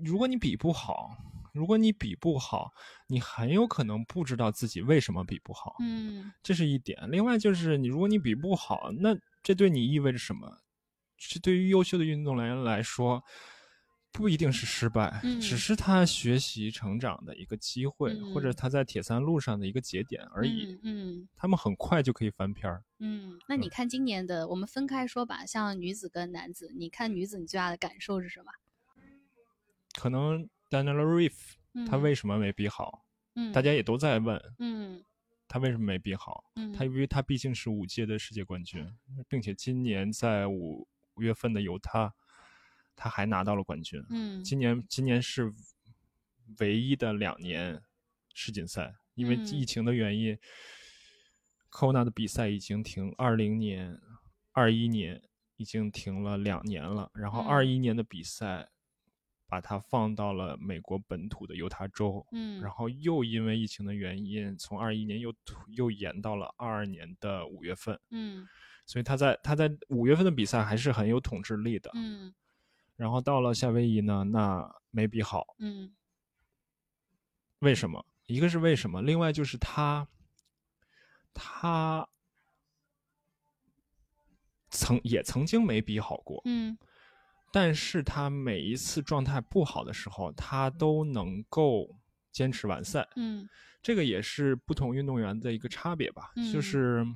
[0.04, 1.16] 如果你比不好，
[1.54, 2.72] 如果你比不好，
[3.06, 6.98] 你很有可能不知道自己为什么比不好，嗯，这是一点。
[7.10, 10.58] 另外就是你如果你比不好，那这对你意味着什么？
[11.16, 13.22] 这对于优秀的运动员来说。
[14.16, 20.78] 不一定是失败，只是他学习成长的一个机会，或者他在铁三路上的一个节点而已。
[20.82, 22.82] 嗯，他们很快就可以翻篇儿。
[22.98, 28.50] 嗯，那你看今年的，我们分开说吧，像女子跟男子，你看女子，你最大的感受是什么？
[30.00, 31.34] 可能 Daniel Reef
[31.86, 33.04] 他为什么没比好？
[33.34, 34.40] 嗯，大家也都在问。
[34.58, 35.04] 嗯，
[35.46, 36.44] 他为什么没比好？
[36.54, 38.90] 嗯，他因为他毕竟是五届的世界冠军，
[39.28, 42.14] 并且今年在五五月份的犹他。
[42.96, 44.02] 他还拿到了冠军。
[44.08, 45.52] 嗯，今年今年是
[46.58, 47.80] 唯一的两年
[48.34, 50.36] 世锦赛，因为疫情的原因
[51.70, 54.00] ，Kona 的比赛已经停，二零年、
[54.52, 55.22] 二一年
[55.56, 57.10] 已经停了两年了。
[57.14, 58.68] 然后二一年的比赛
[59.46, 62.26] 把它放到了美国本土的犹他州。
[62.32, 65.34] 嗯，然后又因为疫情的原因，从二一年又
[65.68, 67.98] 又延到了二二年的五月份。
[68.10, 68.46] 嗯，
[68.86, 71.90] 所以他在他在五月份的比赛还是很有统治力的。
[71.94, 72.32] 嗯。
[72.96, 75.54] 然后到了夏威夷呢，那没比好。
[75.58, 75.94] 嗯，
[77.58, 78.04] 为什么？
[78.26, 80.08] 一个是为什么，另外就是他，
[81.34, 82.08] 他
[84.70, 86.40] 曾也曾经没比好过。
[86.46, 86.76] 嗯，
[87.52, 91.88] 但是他每一次状态不好的时候，他都能够
[92.32, 93.06] 坚持完赛。
[93.16, 93.46] 嗯，
[93.82, 96.32] 这个也是不同运动员的一个差别吧。
[96.52, 97.06] 就是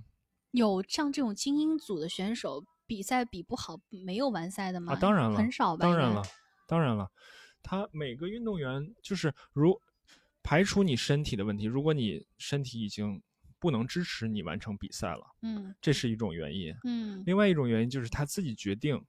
[0.50, 2.62] 有像这种精英组的选手。
[2.90, 4.94] 比赛比不好没有完赛的吗？
[4.94, 5.86] 啊，当然了，很少吧。
[5.86, 6.20] 当然了，
[6.66, 7.08] 当然了，
[7.62, 9.80] 他每个运动员就是如
[10.42, 13.22] 排除你身体的问题，如果你身体已经
[13.60, 16.74] 不能支持你完成比赛了，嗯，这是一种原因。
[16.82, 19.00] 嗯，另外一种原因就是他自己决定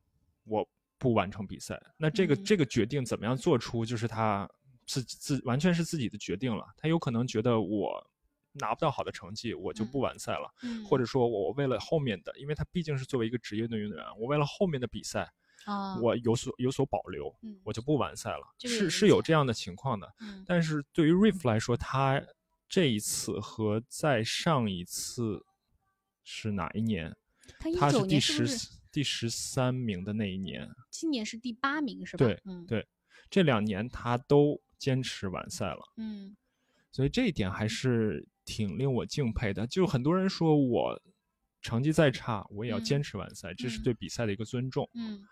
[0.44, 0.64] 我
[1.00, 1.82] 不完成比赛。
[1.98, 4.48] 那这个这个决定怎么样做出，就是他
[4.86, 6.64] 自自完全是自己的决定了。
[6.78, 8.11] 他有可能觉得我。
[8.54, 10.54] 拿不到好的成绩，我就不完赛了。
[10.64, 15.32] 嗯，或者说，我为了后面的，因为他毕竟是作为一个职业的运动员，我为了后面的比赛，
[15.66, 18.44] 啊，我有所有所保留，嗯，我就不完赛了。
[18.60, 20.14] 是是有这样的情况的。
[20.20, 22.22] 嗯，但是对于 Riff 来说，他
[22.68, 25.46] 这一次和再上一次
[26.26, 27.16] 是哪一年？
[27.80, 28.46] 他是第十
[28.92, 30.70] 第十三名的那一年。
[30.90, 32.26] 今年是第八名，是吧？
[32.26, 32.88] 对，对，
[33.30, 35.82] 这两年他都坚持完赛了。
[35.96, 36.36] 嗯，
[36.92, 38.28] 所以这一点还是。
[38.46, 41.02] 挺令我敬佩的，就很多人说我
[41.62, 44.90] 成绩再差，我也要坚持完赛，这是对比赛的一个尊重。
[44.94, 45.28] 嗯，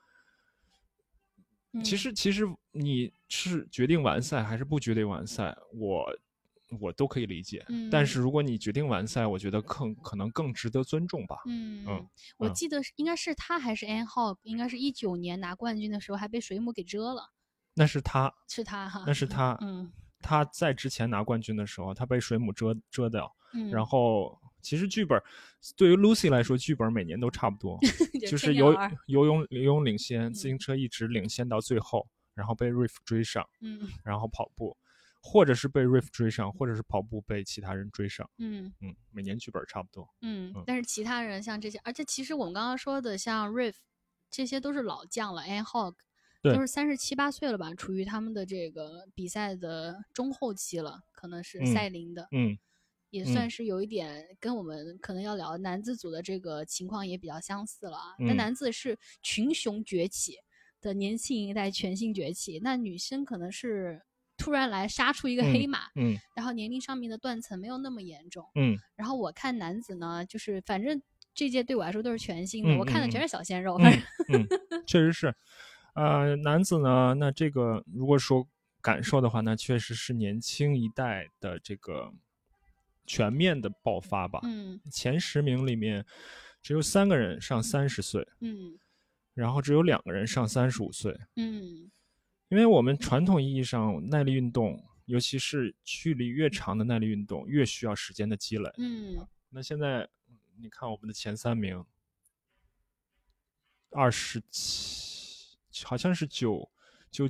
[1.84, 6.06] 其实其实你是决定完赛还是不决定完赛，我
[6.80, 7.66] 我都可以理解。
[7.70, 11.38] 嗯，但是如果你决定完赛，我觉得更可能更值得尊重吧。
[11.48, 17.32] 嗯嗯，我记得应该是他还是 An Hog，应该是一九年拿冠军的时候还被水母给蛰了。
[17.74, 19.58] 那是他，是他哈，那是他。
[19.62, 19.92] 嗯。
[20.22, 23.34] 他在之前拿冠军的时候，他被水母蛰蛰掉。
[23.54, 25.20] 嗯，然后其实剧本
[25.76, 27.80] 对于 Lucy 来说，剧本每年都差不多，
[28.30, 28.76] 就是游
[29.08, 33.48] 游泳游泳领先，自行车一直领先到最后，然后被 Riff 追上。
[33.62, 34.78] 嗯，然后跑步，
[35.22, 38.30] 或者是被 Riff 追上，或者是跑步被其他人追上。
[38.38, 40.08] 嗯嗯，每年剧本差不多。
[40.22, 43.76] 嗯，嗯但是其他人像这些，而且其实我们刚刚说的像 Riff，
[44.30, 45.96] 这些都是老将了，And Hog。
[46.42, 52.58] 都是三十七八岁了吧，处于他们的这个比赛的中后期了，可能是赛龄的，嗯，
[53.10, 58.16] 也算是有一点跟我们可能要聊男子组的这个情况也比较相似了啊。
[58.20, 60.38] 那男子是群雄崛起
[60.80, 64.02] 的年轻一代全新崛起，那女生可能是
[64.38, 71.02] 突然来杀出一个黑马，嗯，然后年龄上面的断层没有那么严重，嗯，然后我看男子呢，就是反正
[71.34, 74.48] 这届对我来说都是全新的，我看的全是小鲜肉，反正，嗯，
[74.88, 75.36] 确实是，
[76.00, 78.48] 呃，男子呢，那这个如果说
[78.80, 82.14] 感受的话，那确实是年轻一代的这个
[83.06, 86.06] 全面的爆发吧，嗯，前十名里面
[86.62, 88.80] 只有三个人上三十岁，嗯，
[89.34, 91.92] 然后只有两个人上三十五岁，嗯。
[92.48, 98.72] 因为我们传统意义上耐力运动，尤其是距离越长的耐力运动，越需要时间的积累。
[98.78, 100.10] 嗯，那现在
[100.58, 101.86] 你看我们的前三名，
[103.92, 105.09] 二十七，
[105.86, 106.70] 好像是九
[107.12, 107.28] 九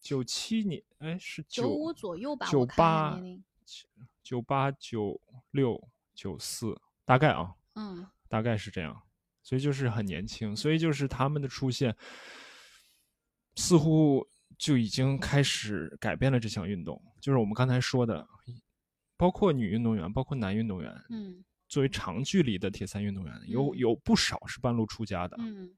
[0.00, 2.46] 九七年，哎，是九五左右吧？
[2.50, 3.20] 九八
[4.22, 9.02] 九八九六九四，大概啊，嗯，大概是这样，
[9.42, 11.96] 所以就是很年轻，所以就是他们的出现。
[13.54, 14.26] 似乎
[14.56, 18.26] 就已经开始改变了这项运动，就是我们刚才说的，
[19.14, 25.70] 包括女运动员，包括男运动员，嗯，作为长距离的铁三运动员，有有不少是半路出家的，嗯，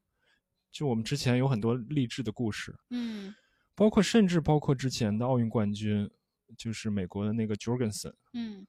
[0.75, 3.33] 就我们之前有很多励志的故事，嗯，
[3.73, 6.09] 包括甚至包括之前的奥运冠军，
[6.57, 8.67] 就是美国的那个 Jorgensen，嗯，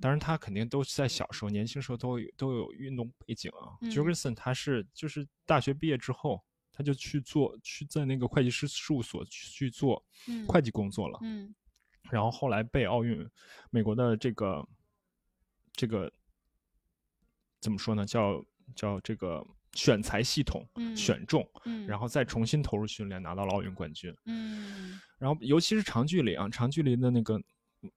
[0.00, 6.42] 当然他肯定都是在小时候、年轻时候都有都有运动背景啊，Jorgensen 他是就是大学毕业之后。
[6.74, 10.02] 他就去做，去在那个会计师事务所去做
[10.48, 11.18] 会计工作了。
[11.20, 11.54] 嗯，
[12.10, 13.28] 然后后来被奥运
[13.68, 14.66] 美国的这个
[15.72, 16.10] 这个
[17.60, 18.06] 怎么说呢？
[18.06, 18.42] 叫
[18.74, 24.14] 叫这个选材系统选中，嗯，然后再重新投入训练，拿到了奥运冠军。
[24.26, 27.40] 嗯，然后尤其是长距离啊，长距离的那个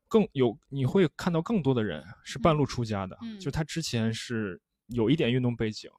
[0.08, 5.90] 更有你会看到更多的人是半路出家的，就他之前是有一点运动背景。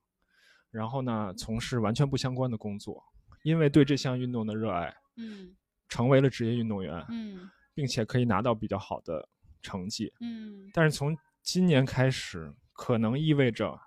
[0.71, 3.03] 然后呢，从事完全不相关的工作，
[3.45, 5.57] 因为对这项运动的热爱，嗯，
[5.89, 9.27] 成为了职业运动员，嗯，并且可以拿到比较好的
[9.63, 10.69] 成绩，嗯。
[10.75, 13.79] 但是从今年开始，可能意味着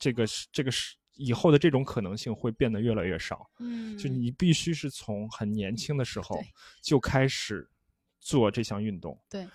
[0.00, 6.42] 这个是这个是以后的这种可能性会变得越来越少，嗯，就你必须是从很年轻的时候
[6.82, 7.70] 就开始
[8.18, 9.46] 做这项运动，对，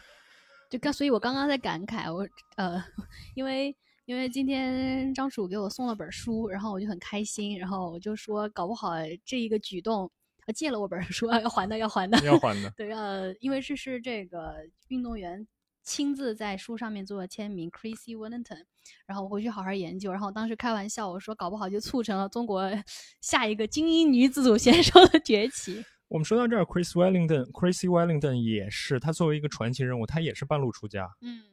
[0.70, 2.26] 就刚，所以我刚刚在感慨，我
[2.56, 2.82] 呃，
[3.36, 3.76] 因为。
[4.06, 8.92] 因为今天张楚给我送了本书，然后我就很开心，然后我就说，搞不好
[9.26, 10.08] 这一个举动，
[10.46, 12.70] 他借了我本书， 要还的，要还的，要还的。
[12.78, 14.58] 对，呃，因为这是这个
[14.90, 15.48] 运动员
[15.86, 18.66] 亲自在书上面做了签名，Chrissy Wellington，
[19.06, 20.12] 然后我回去好好研究。
[20.12, 22.70] 然后当时开玩笑我说，搞不好就促成了中国
[23.22, 25.86] 下一个精英女子组选手的崛起。
[26.08, 31.10] 我们说到这儿，Chris Wellington，Chrissy Wellington 也是，他作为一个传奇人物，他也是半路出家。
[31.22, 31.44] 嗯。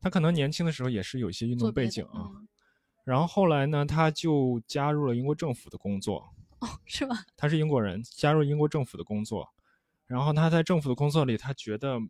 [0.00, 2.26] 他可能年轻的时候也是有一些运动背景啊，
[3.04, 6.34] 然后后来呢，他就加入了英国政府的工作。
[6.58, 7.24] 哦，是吗？
[7.36, 9.48] 他是英国人，加入英国政府的工作，
[10.06, 12.00] 然后他在政府的工作里，他觉得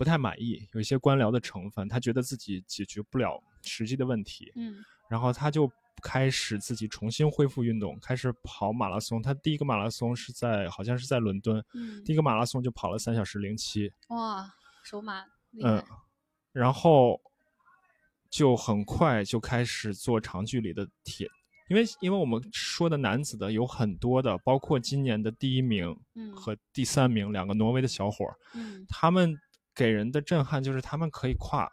[0.00, 4.50] 不太满意，有一些官僚的成分，他觉得自己解决不了实际的问题。
[4.56, 5.70] 嗯，然后他就
[6.02, 9.20] 开始自己重新恢复运动，开始跑马拉松。
[9.20, 13.92] 他第一个马拉松是在好像是在伦敦，嗯，第一个马拉松就跑了三小时零七。
[14.08, 14.50] 哇，
[14.82, 15.22] 手马
[15.62, 15.84] 嗯，
[16.52, 17.20] 然后。
[18.30, 21.26] 就很快就开始做长距离的铁，
[21.68, 25.92] 因为因为我们说的男子的有很多的，包括今年的第一名
[26.32, 29.36] 和第三名两个挪威的小伙儿，嗯，他们
[29.80, 31.66] 给人的震撼就是他们可以跨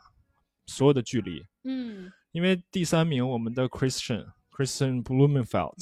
[0.66, 5.74] 所有的距离，嗯，因为第三名我们的 Christian Christian Blumenfeld，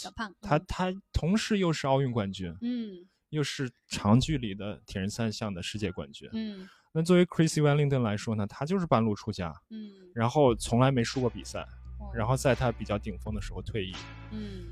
[0.41, 6.67] 他他同时又是奥运冠军，嗯，又是长距离的铁人三项的世界冠军，嗯。
[6.93, 11.63] 那作为 Chrissy Wellington 来说呢，他就是半路出家，嗯，然后从来没输过比赛，
[12.11, 13.93] 然后在他比较顶峰的时候退役，
[14.31, 14.65] 嗯。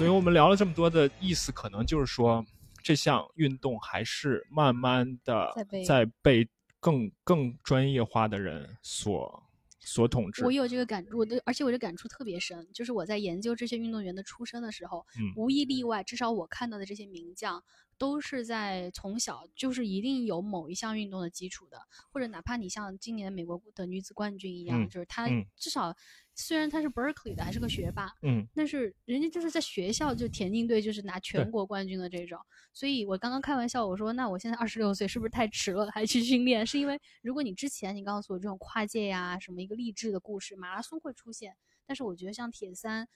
[0.00, 2.42] 所以我们聊了这么多的意思，可能就是说。
[2.82, 5.54] 这项运动还是慢慢的
[5.86, 6.48] 在被
[6.80, 9.42] 更更专业化的人所
[9.80, 10.42] 所统治。
[10.46, 15.04] 我有这个感，我对而且我这感触特别深，就是我在研究这些运动员的出身的时候，
[15.36, 17.62] 无一例外，至少我看到的这些名将。
[18.00, 21.78] 都是在从小就是一定有某一项运动的基础的，
[22.10, 25.94] 或者哪怕你像今年美国的女子冠军一样，就是她至少
[26.34, 32.40] 虽然她是 Berkeley 的，还是个学霸，嗯，但是人家就是在学校就田径队就是拿全国冠军的这种。
[32.72, 36.66] 所以我刚刚开玩笑我说，那我现在二十六岁是不是太迟了还去训练？
[36.66, 43.06] 是因为如果你之前你告诉我这种跨界呀什么一个励志的故事，马拉松会出现，但是我觉得像铁三，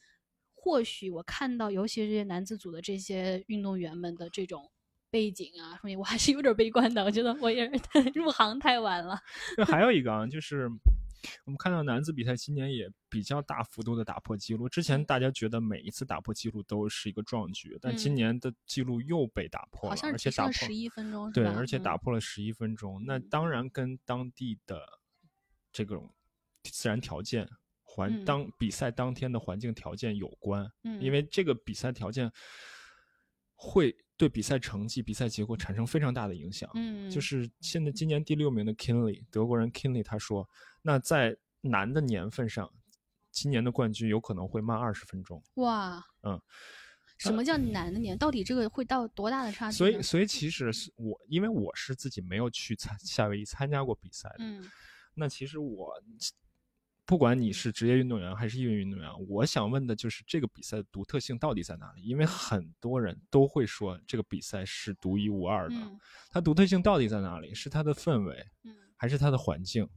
[0.53, 4.71] 或许我看到尤其是这些男子组的这些运动员们的这种。
[5.15, 7.05] 背景啊，说明我还是有点悲观的。
[7.05, 9.17] 我觉得我也是 入行太晚了。
[9.65, 10.69] 还有一个啊， 就是
[11.45, 14.69] 我们看到男子比赛今年也比较大幅度的打破记录。
[14.69, 23.01] 之前大家觉得每一次打破记录都是一个壮举，但今年的记录又被打破了，而且打破十一分钟，对，而且打破了十一分钟。
[23.07, 24.81] 那当然跟当地的
[25.73, 26.13] 这种
[26.65, 27.49] 自然条件。
[27.87, 32.29] 环当比赛当天的环境条件有关，嗯，因为这个比赛条件
[33.55, 40.49] 会对比赛成绩、比赛结果产生非常大的影响，嗯，就是现在今年第六名的 Kinley 德国人 Kinley 他说，
[40.83, 42.71] 那在难的年份上，
[43.31, 45.43] 今年的冠军有可能会慢二十分钟。
[45.55, 46.41] 哇，嗯，
[47.19, 48.17] 什么叫难的年？
[48.19, 49.77] 到底这个会到多大的差距？
[49.79, 54.71] 所以，所以其实是我，因为我是自己没有去参夏威夷参加过比赛的，嗯，
[55.15, 55.93] 那其实我。
[57.07, 62.03] 不管你是职业运动员还是业余运动员，我想问的就是这个比赛的独特性到底在哪里？
[62.03, 65.77] 因为很多人都会说这个比赛是独一无二的，
[66.31, 67.55] 它独特性到底在哪里？
[67.55, 68.47] 是它的氛围，
[68.97, 69.89] 还是它的环境，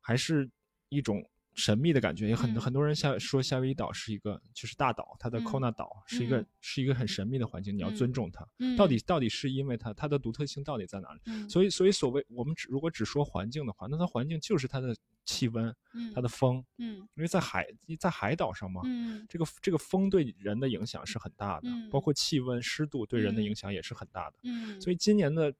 [0.00, 0.48] 还是
[0.88, 1.28] 一种？
[1.58, 8.46] 神秘的感觉，也很很多人夏说夏威夷岛是一个就是大岛，它的 Kona 岛是一个是一个很神秘的环境，你要尊重它。
[8.76, 11.48] 到底到底是因为它它的独特性到底在哪里？
[11.48, 14.94] 所以所以所谓我们只如果只说环境的话，那它环境就是它的
[15.24, 15.74] 气温，
[16.14, 17.66] 它的风，嗯，因为在海
[17.98, 25.52] 在海岛上嘛，嗯，这个这个风对人的影响是很大的，包括气温湿度对人的影响也是很大的，嗯，所以今年的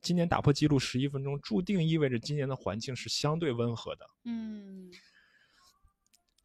[0.00, 4.90] 今年打破纪录十一分钟，注定意味着今年的环境是相对温和的，嗯。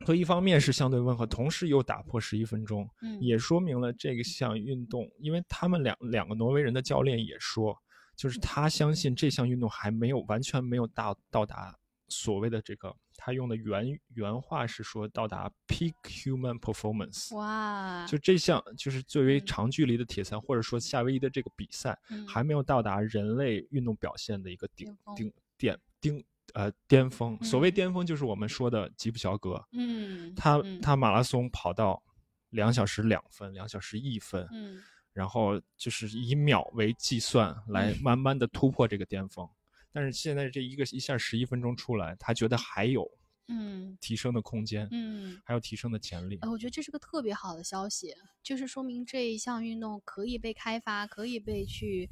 [0.06, 7.78] 所以一方面是相对温和，同时又打破十一分钟，嗯也说明了这个项运动，因为他们两两个挪威人的教练也说，
[8.16, 11.78] 就是他相信这项运动还没有完全没有到到达
[12.08, 17.36] 所谓的这个，他用的原原话是说到达 peak human performance。
[17.36, 18.06] 哇！
[18.08, 26.24] 就这项就是作为长距离的铁三，或者说夏威夷的这个比赛，还没有到达人类运动表现的一个顶顶点顶。
[26.54, 32.02] 呃，巅峰，所谓巅峰就是我们说的吉普乔格，嗯，他他马拉松跑到
[32.50, 34.82] 两小时两分，两小时一分，嗯，
[35.14, 37.94] 然后就是以秒为计算来。
[38.02, 39.48] 慢慢的突破这个巅峰，
[39.92, 43.10] 但是现在这一个一下十一分钟出来，他觉得还有
[43.48, 43.98] 嗯。
[44.00, 46.40] 提升的空间，嗯，还有提升的潜力。
[46.44, 52.10] 我觉得这是个特别好的消息，就是说明这一项运动可以被开发，可以被去。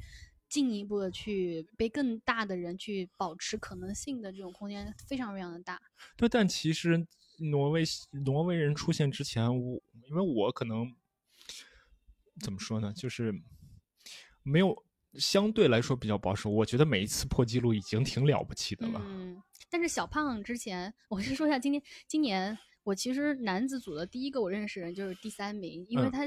[0.48, 5.80] 进一步的去被更大的人去保持可能性的这种空间非常非常的大。
[6.16, 7.06] 对，但其实
[7.38, 7.84] 挪威
[8.24, 10.94] 挪威人出现之前，我因为我可能
[12.40, 13.32] 怎么说呢，就是
[14.42, 14.84] 没有
[15.14, 16.48] 相对来说比较保守。
[16.48, 19.02] 我觉得每一次破纪录已经挺了不起的了。
[19.04, 26.26] 嗯，但是小胖之前， 我先说一下，今天今年我其实男子组的第一个我认识人就是第三名，因为他。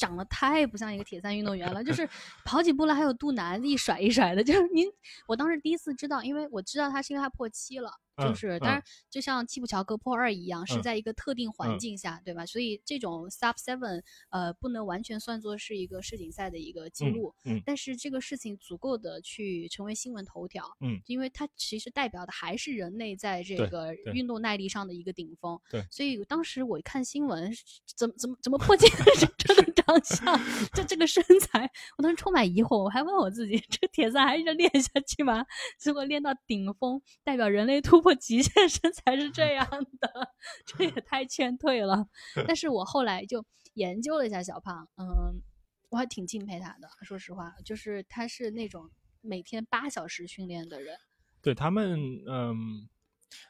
[0.00, 2.08] 长得太不像一个铁三运动员了，就是
[2.42, 4.86] 跑几步了还有肚腩一甩一甩的，就是您，
[5.28, 7.92] 我当时第一次知道，因为我知道他是因为他破七了。
[8.28, 12.44] 就是，当然，就像七普乔格破二一样，是在一个特定环境下，对吧？
[12.46, 17.34] 所以这种 sub seven，呃，不能完全算作是一个世锦赛的一个记录。
[17.44, 17.62] 嗯。
[17.64, 20.64] 但是这个事情足够的去成为新闻头条。
[20.80, 21.00] 嗯。
[21.06, 25.58] 因为它其实代表的还是人类在这个运动耐力上的一个顶峰。
[25.70, 25.82] 对。
[25.90, 27.50] 所以当时我看新闻，
[27.96, 29.04] 怎么怎么怎么破纪录
[29.38, 30.40] 这个长相，
[30.72, 32.82] 这这个身材，我当时充满疑惑。
[32.84, 35.44] 我还问我自己，这个铁三还是练下去吗？
[35.78, 38.09] 结果练到顶峰，代表人类突破。
[38.16, 39.66] 极限身材是这样
[40.00, 40.34] 的，
[40.66, 42.08] 这也太劝退了。
[42.46, 43.44] 但是我后来就
[43.74, 45.40] 研究了一下小胖，嗯，
[45.88, 46.88] 我还挺敬佩他的。
[47.02, 48.90] 说实话，就是他是那种
[49.20, 50.96] 每天八小时训练的人。
[51.42, 51.98] 对他们，
[52.28, 52.88] 嗯，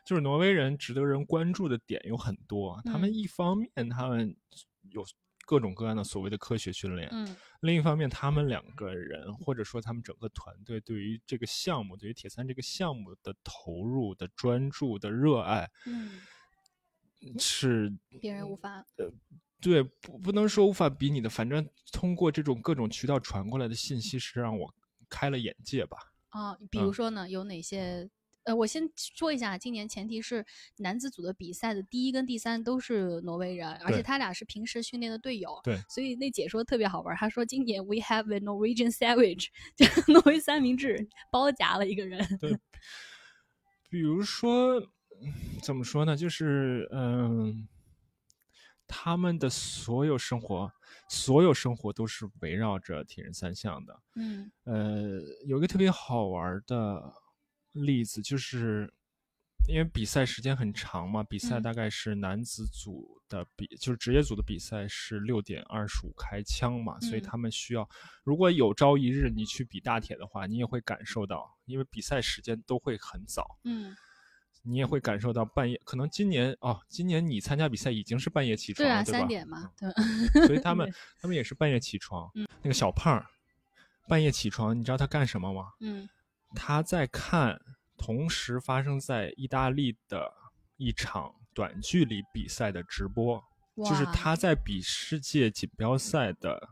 [0.07, 2.81] 就是挪威人值得人关注的点有很多。
[2.85, 4.37] 他们一方面，他们
[4.91, 5.05] 有。
[5.51, 16.21] 各种各样的所谓的科学训练，嗯，另一方面，他们两个人或者说他们整个团队对于这个项目，对于铁三这个项目的投入的专注的热爱，嗯，
[17.37, 19.13] 是别人无法，呃，
[19.61, 24.73] 对，不不能说无法比拟的，反正通过这种各种渠道传过来的信息是让我
[25.09, 25.99] 开了眼界吧。
[26.29, 28.09] 啊，比如说呢，有哪些？
[28.45, 30.45] 呃，我先说一下，今年前提是
[30.79, 35.61] 男子组的比赛的第一跟第三都是挪威人，而且他俩是平时训练的队友。
[35.63, 42.27] 对，所以那解说特别好玩，他说今年 we have a Norwegian savage， 就挪威三明治包夹了一个人。
[42.39, 42.59] 对，
[43.91, 44.81] 比如说
[45.63, 46.17] 怎么说呢？
[46.17, 47.69] 就是嗯，
[48.89, 50.73] 他们的所有生活，
[51.11, 54.01] 所有生活都是围绕着铁人三项的。
[54.17, 57.13] 嗯，呃，有一个特别好玩的。
[57.73, 58.93] 例子就是
[59.69, 67.89] 因为比赛时间很长嘛，比赛大概是男子组的比，就是职业组的比赛是六点二十五开枪嘛，所以他们需要，
[68.25, 73.95] 如果有朝一日你去比大铁的话，你也会感受到，因为比赛时间都会很早，嗯，
[74.63, 79.91] 你也会感受到半夜，可能今年哦，今年你参加比赛已经是半夜起床，对吧，三点嘛，对，
[80.49, 82.47] 所以他们他们也是半夜起床，嗯。
[82.63, 83.25] 那个小胖
[84.07, 85.73] 半夜起床，你知道他干什么吗？
[85.81, 86.07] 嗯，
[86.55, 87.61] 他在看。
[88.03, 90.33] 同时发生在意大利的
[90.79, 93.45] 一场短距离比赛的直播，
[93.77, 96.71] 就是他在比世界锦标赛的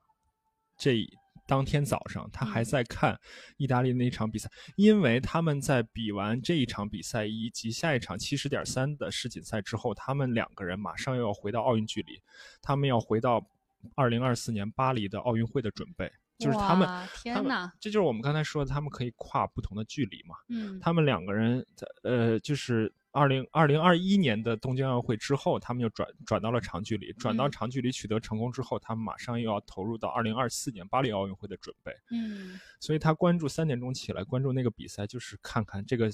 [0.79, 1.07] 这
[1.47, 3.20] 当天早上，他还在看
[3.59, 12.22] 意大利那一场比赛，因为他们在比完这一场比赛以及下一场七十点三的世锦赛之后，他们两个人马上又要回到奥运距离，
[12.62, 13.47] 他们要回到
[13.95, 16.11] 二零二四年巴黎的奥运会的准备。
[16.39, 17.72] 就是他们，天哪！
[17.80, 20.36] 这就是我们刚才说的，他们可以跨不同的距离嘛。
[20.49, 31.93] 嗯，他们两个人在呃，就是二零二零二一年的东京奥运会之后，他们又转转到了长距离，转到长距离取得成功之后，他们马上又要投入到二零二四年巴黎奥运会的准备。
[32.11, 36.09] 嗯，所以他关注三点钟起来关注那个比赛，就是看看这个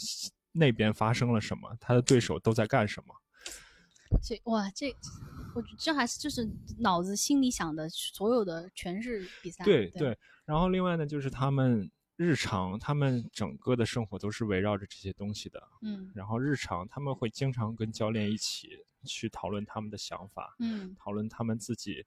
[0.52, 3.14] 那边发生了什么，他的对手都在干什么。
[4.22, 4.94] 这哇，这
[5.54, 6.48] 我这还是就是
[6.78, 9.64] 脑子心里想的所有的全是比赛。
[9.64, 15.62] 对对，然后另外呢，就是他们日常，他们整个的生活都是围绕着这些东西的。
[15.82, 18.68] 嗯，然后日常他们会经常跟教练一起
[19.04, 22.04] 去讨论他们的想法，嗯，讨论他们自己，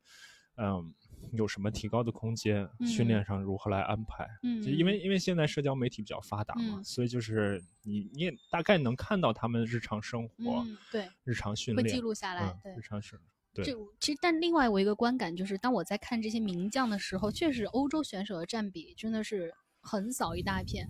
[0.55, 0.93] 嗯。
[1.34, 2.68] 有什么提高的空间？
[2.86, 4.28] 训练上如何来安排？
[4.43, 13.20] 嗯，因为因为现在社交媒体比较发达嘛，所以就是你你也大概能看到他们日常生活，对，日常训练会记录下来，对，日常是。
[13.53, 13.65] 对。
[13.65, 20.88] 这其实，但另外我一个观感就是，当我在看这些名将的时候，确实欧洲选手的占比真的是横扫一大片。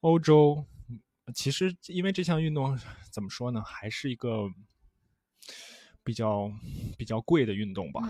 [0.00, 0.66] 欧洲
[1.34, 2.78] 其实因为这项运动
[3.10, 4.48] 怎么说呢，还是一个
[6.02, 6.50] 比较
[6.98, 8.00] 比较贵的运动吧。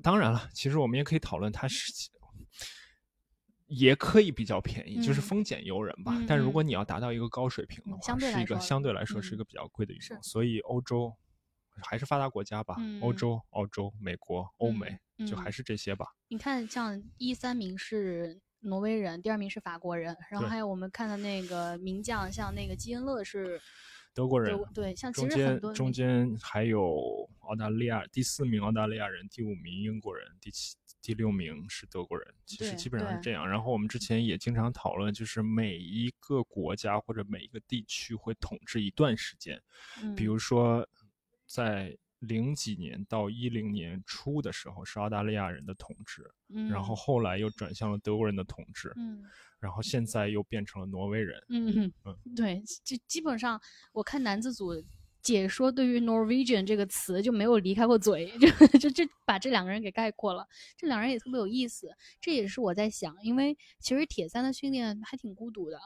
[0.00, 1.92] 当然了，其实我们也可以讨论，它是
[3.66, 6.20] 也可以比较便宜，就是丰俭由人吧。
[6.28, 10.22] 但如果你要达到一个高水平的话，是一个相对来说是一个比较贵的运动。
[10.22, 11.14] 所以欧洲
[11.82, 16.06] 还是发达国家吧，欧洲、澳洲、美国、欧美就还是这些吧。
[16.28, 23.60] 你看，像一三名是挪威人，第二名是法国人，然后还有我们看的那个名将，像那个基恩勒是。
[24.14, 33.48] 德国人对，像中间中间还有澳大利亚第四名澳大利亚人，第五名英国人，第七第六名是德国人，其实基本上是这样。
[33.48, 39.60] 然后我们之前也经常讨论，就是每一个国家或者每一个地区会统治一段时间，
[40.16, 40.86] 比如说
[41.46, 46.28] 在零几年到一零年初的时候是澳大利亚人的统治，
[46.70, 48.92] 然后后来又转向了德国人的统治。
[49.58, 51.40] 然后现在又变成了挪威人。
[51.48, 53.60] 嗯嗯，对，就基本上
[53.92, 54.72] 我看男子组
[55.20, 60.44] 解说，对于 Norwegian 这个词就没有离开过嘴， 就就就把这两个人给概括了。
[60.76, 61.88] 这两人也特别有意思，
[62.20, 65.78] 这也是我在想，因为其实铁三的训练还挺孤独的，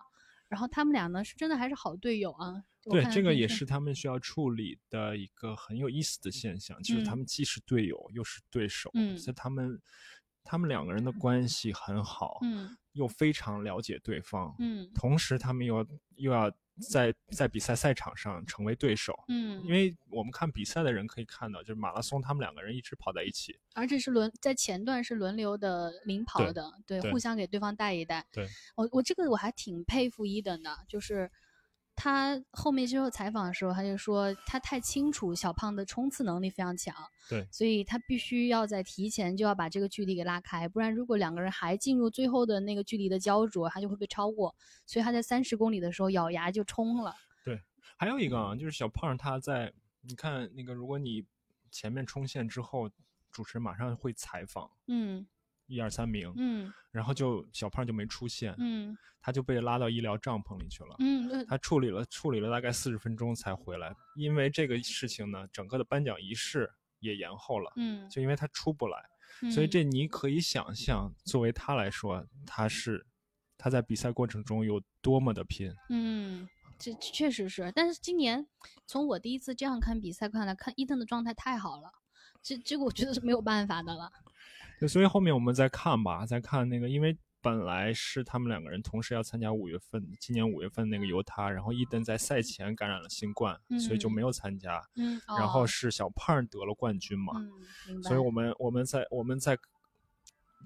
[0.49, 2.65] 然后他们俩呢是真的还是好队友啊。
[2.83, 9.81] 对，这个也是他们需要处理的一个很有意思的现象，就是他们既是队友又是对手，所以他们
[10.45, 12.39] 他们两个人的关系很好。
[12.43, 12.77] 嗯。
[12.97, 28.27] 又非常了解对方，嗯，同时他们又又要在在比赛赛场上成为对手，嗯，因为我们看比赛的人可以看到，就是马拉松他们两个人一直跑在一起，而且是轮在前段是轮流的领跑的，对，互相给对方带一带。
[28.33, 31.31] 对，我我这个我还挺佩服伊登的，就是。
[31.97, 36.95] 他后面接受采访的时候，他就说他太清楚小胖的冲刺能力非常强，
[37.29, 44.55] 对，所以他必须要在提前就要把这个距离给拉开，不然如果两个人还进入最后的那个距离的焦灼，他就会被超过。
[44.85, 47.15] 所以他在三十公里的时候咬牙就冲了。
[47.43, 47.61] 对，
[47.97, 49.73] 还有一个啊，就是小胖他在
[50.03, 51.25] 你看那个，如果你
[51.71, 52.91] 前面冲线之后，
[53.31, 55.27] 主持人马上会采访，嗯。
[55.67, 68.99] 一二三名，嗯，然后就小胖就没出现，嗯，他就被拉到医疗帐篷里去了，嗯，他处理了处理了大概四十分钟才回来，因为这个事情呢，整个的颁奖仪式也延后了，嗯，就因为他出不来，
[69.51, 73.07] 所以这你可以想象，作为他来说，他是
[73.59, 76.49] 他在比赛过程中有多么的拼，嗯，
[76.79, 78.47] 这确实是，但是今年
[78.87, 81.91] 从我第一次这样看比赛看来，看伊登的状态太好了，
[82.43, 84.12] 这这个我觉得是没有办法的了。
[84.79, 94.83] 对，所以后面我们再看吧，再看那个，因为本来是他们两个人同时要参加五月份，今年五月份那个犹他，然后伊登在赛前感染了新冠，所以就没有参加。
[94.97, 97.35] 嗯，然后是小胖得了冠军嘛，
[97.89, 99.57] 嗯，所以我们我们在我们在，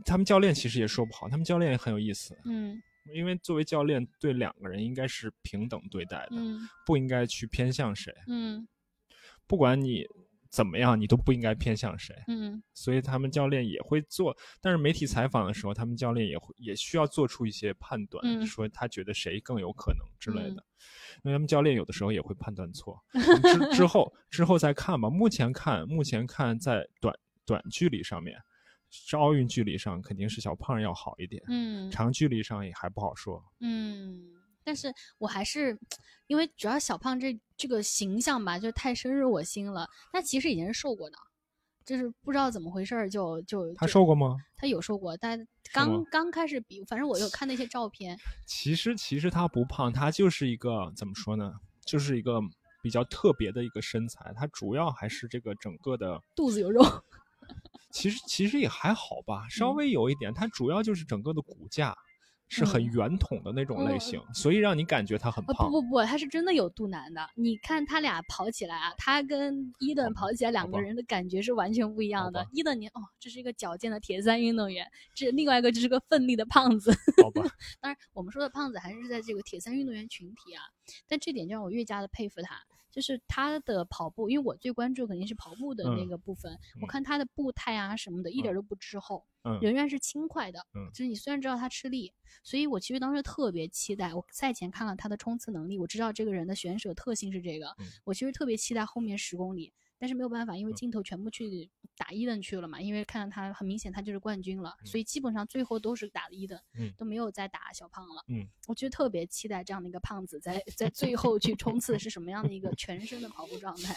[0.06, 2.34] 他们教练其实也说不好，他们教练也很有意思。
[2.46, 2.80] 嗯，
[3.12, 6.36] 因为作为教练，对两个人应该是平等对待的，
[6.86, 8.14] 不应该去偏向谁。
[8.26, 8.66] 嗯，
[9.46, 10.06] 不管你
[10.50, 12.14] 怎么样，你都不应该偏向谁。
[12.28, 20.62] 嗯，所以他们教练也会做，但是媒体采访的时候，他们教练也会也需要做出一些判断，说他觉得谁更有可能之类的。
[21.22, 23.00] 因为他们教练有的时候也会判断错。
[23.14, 25.08] 之之后之后再看吧。
[25.08, 27.14] 目前看，目前看在短
[27.46, 28.36] 短距离上面。
[28.92, 34.20] 是奥运距离上肯定是小胖要好一点，嗯，长距离上也还不好说，嗯，
[34.64, 35.78] 但是我还是
[36.26, 39.88] 因为主要小胖这这个形象吧，就太深入我心了。
[40.12, 41.16] 他其实以前是瘦过的，
[41.84, 44.36] 就是不知道怎么回事就就他瘦过吗？
[44.56, 48.18] 他有瘦过，但刚刚开始比，反正我有看那些照片。
[48.46, 51.52] 其实其实他不胖，他就是一个怎么说呢？
[51.84, 52.40] 就是一个
[52.82, 56.84] 比较特别的一个身材，他主要还是这个整个的肚子有肉。
[57.90, 61.96] 其实其实也还好吧，稍微有一点，它主要就是整个的骨架
[62.50, 65.70] 是很圆筒的那种类型，所以让你感觉他很胖。
[65.70, 67.24] 不不不，他是真的有肚腩的。
[67.36, 72.44] 你看他俩跑起来啊，他跟伊顿跑起来，两个人的感觉是完全不一样的。
[72.52, 74.84] 伊顿你哦，这是一个矫健的铁三运动员，
[75.14, 76.92] 这另外一个就是个奋力的胖子。
[77.22, 77.42] 好吧，
[77.80, 80.64] 当然我们说的胖子还是在这个铁三运动员群体啊，
[81.06, 82.60] 但这点就让我越加的佩服他。
[82.90, 86.58] 就是他的跑步，因为我最关注肯定是跑步的那个部分。
[86.80, 89.24] 我看他的步态啊什么的，一点都不滞后，
[89.60, 90.66] 仍然是轻快的。
[90.92, 92.12] 就是你虽然知道他吃力，
[92.42, 94.12] 所以我其实当时特别期待。
[94.14, 97.74] 我赛前看了他的冲刺能力，我知道这个人的选手特性是这个。
[98.04, 99.72] 我其实特别期待后面十公里。
[100.00, 106.58] 但是没有办法，因为镜头全部去打伊登去了嘛，因为看到他很明显他就是冠军了，所以基本上最后都是打伊登，
[106.96, 108.24] 都没有再打小胖了。
[108.28, 113.94] 嗯，我觉得特别期待这样的一个胖子在在最后去冲刺是什么样的一个全身的跑步状态。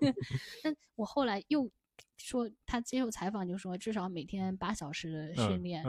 [0.64, 1.70] 但我后来又
[2.16, 5.84] 说他接受采访就说至少每天八小时的训练，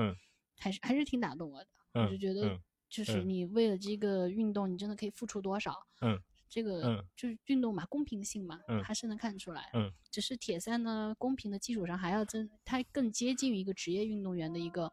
[0.59, 1.67] 还是还是挺打动我的。
[1.93, 5.87] 我就觉得就是你为了这个运动，你真的可以付出多少？
[6.01, 6.21] 嗯。
[6.55, 9.69] 这个就是运动嘛，公平性嘛，还是能看出来。
[9.73, 14.89] 嗯，只是铁三呢，公平的基础上还要增，它更接近于一个职业运动员的一个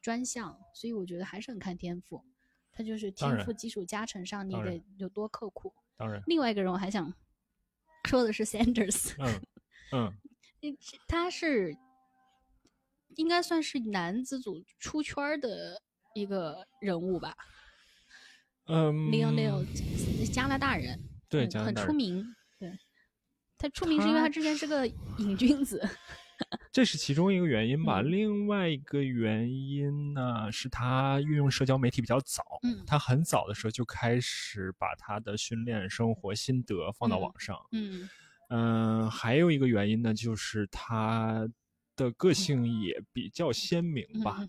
[0.00, 2.24] 专项，所以我觉得还是很看天赋。
[2.70, 5.74] 他就是天赋基础加成上，你得有多刻苦。
[5.96, 7.12] 当然，另外一个人我还想
[8.04, 9.12] 说的是 Sanders。
[9.90, 10.14] 嗯
[10.62, 10.78] 嗯，
[11.08, 11.76] 他是
[13.16, 15.82] 应该算是男子组出圈的
[16.14, 17.36] 一个人物吧。
[18.66, 19.66] 嗯，Leonel，
[20.32, 22.24] 加拿大人，对，很出名。
[22.58, 22.72] 对，
[23.58, 24.86] 他出名是因为他之前是个
[25.18, 25.86] 瘾君子，
[26.72, 28.00] 这是其中一个原因吧。
[28.00, 32.42] 另外一个原因呢，是他运用社交媒体比较早。
[32.62, 37.56] 嗯，他很早的时候就开始把他的训练生活心得放到网上。
[37.72, 38.08] 嗯
[38.48, 41.48] 嗯，还有一个原因呢，就是他
[41.94, 44.46] 的个性也比较鲜明吧。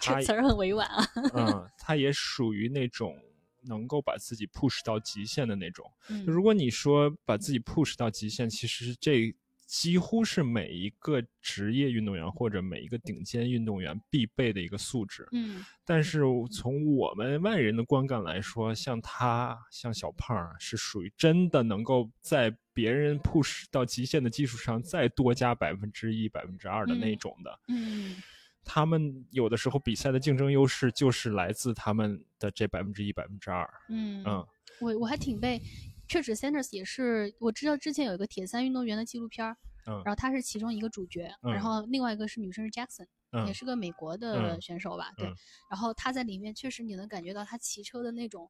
[0.00, 1.06] 这词儿很委婉啊。
[1.34, 3.16] 嗯，他也属于那种。
[3.62, 5.90] 能够把自己 push 到极限的那种。
[6.26, 9.34] 如果你说把自己 push 到极限，其实这
[9.66, 15.28] 几乎是每一个职业运动员或者每一个顶尖运动员必备的一个素质。
[15.30, 15.64] 嗯。
[15.84, 27.60] 但是从我们外人的观感来说，像他，像小胖，是属于真的能够在别人 push 到极限的基础上再多加百分之一、百分之二的那种的。
[27.68, 28.16] 嗯。
[28.64, 33.68] 他们有的时候比赛的竞争优势就是来自他们的这百分之一、百分之二。
[33.88, 34.46] 嗯嗯，
[34.80, 35.60] 我我还挺被，
[36.06, 39.56] 确实，Sanders 也是我知道之前有一个铁三运动员的纪录片
[39.86, 43.06] 嗯，然后他是其中一个主角，然后另外一个是女生是 Jackson，
[43.46, 45.10] 也是个美国的选手吧？
[45.16, 45.26] 对，
[45.70, 48.48] 然后他在里面确实你能感觉到他骑车的那种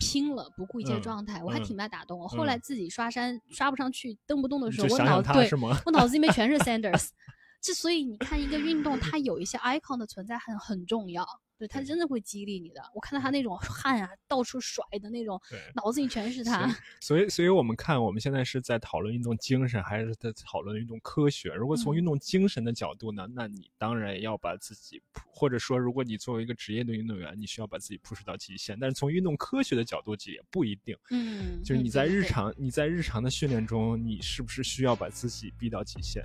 [0.00, 2.18] 拼了不顾一切状态，我还挺被打动。
[2.18, 5.48] 我后来自己刷山刷不上去蹬不动的时候，我脑对，
[5.86, 7.10] 我脑子里面全是 Sanders。
[7.64, 12.82] 之所以你看一个运动，它有一些 icon 的存在很很重要，对它真的会激励你的。
[12.94, 15.40] 我看到他那种汗啊，到处甩的那种，
[15.74, 16.68] 脑子里全是 他。
[17.00, 21.54] 所以，所以我们看我们现在是在讨论运动精神，还是在讨论运动科学？
[21.54, 28.78] 如果从运动精神的角度呢，那你当然要把自己，或者说，如果你作为一个职业的运动员，你需要把自己 push 到极限。
[28.78, 30.94] 但是从运动科学的角度讲，也不一定。
[31.08, 36.22] 嗯，就是你在日常你在日常的训练中，你是不是需要把自己逼到极限？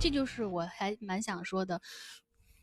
[0.00, 1.82] 这就是我还蛮想说的，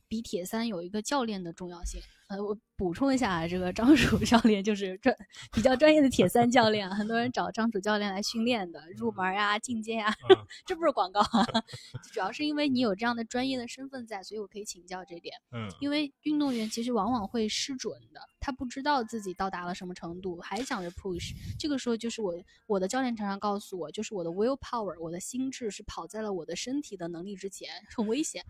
[0.08, 2.02] 比铁三有一个教练的重要性。
[2.28, 5.16] 呃，我补充一下，这个张楚教练就是 专
[5.54, 10.12] 比较专业的铁三教练，很多人找张楚教练来训练的，入门呀、进阶呀，
[10.66, 11.46] 这不是广告啊，
[12.12, 15.36] 主要是因为你有这样的专业的身份在，所以我可以请教这点。
[15.52, 22.34] 嗯，因为运动员其实往往会失准的，他不知道自己到达了什么程度，还想着 push，这个时候就是我
[22.66, 28.44] 我的教练常常告诉我，就是我的 will power，我的心智是跑在了我的身体的能力之前，很危险。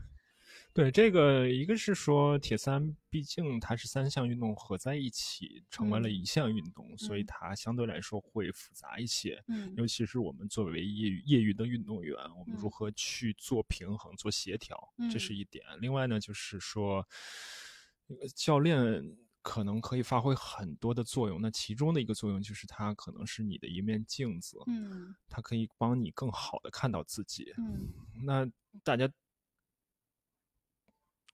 [0.76, 9.42] 对这个，一个是说铁三，毕竟它是三项运动合在一起成为了一项运动，所以它相对来说会复杂一些。
[9.48, 14.78] 嗯，尤其是我们作为业余业余的运动员，我们如何去做平衡、做协调，
[15.10, 15.64] 这是一点。
[15.80, 17.08] 另外呢，就是说，
[18.36, 19.02] 教练
[19.42, 21.42] 可能可以发挥很多的作用。
[21.42, 24.58] 那其中的一个作用就是，它可能是你的一面镜子。
[24.68, 27.54] 嗯，它可以帮你更好的看到自己。
[27.58, 27.88] 嗯，
[28.26, 28.46] 那
[28.84, 29.10] 大家。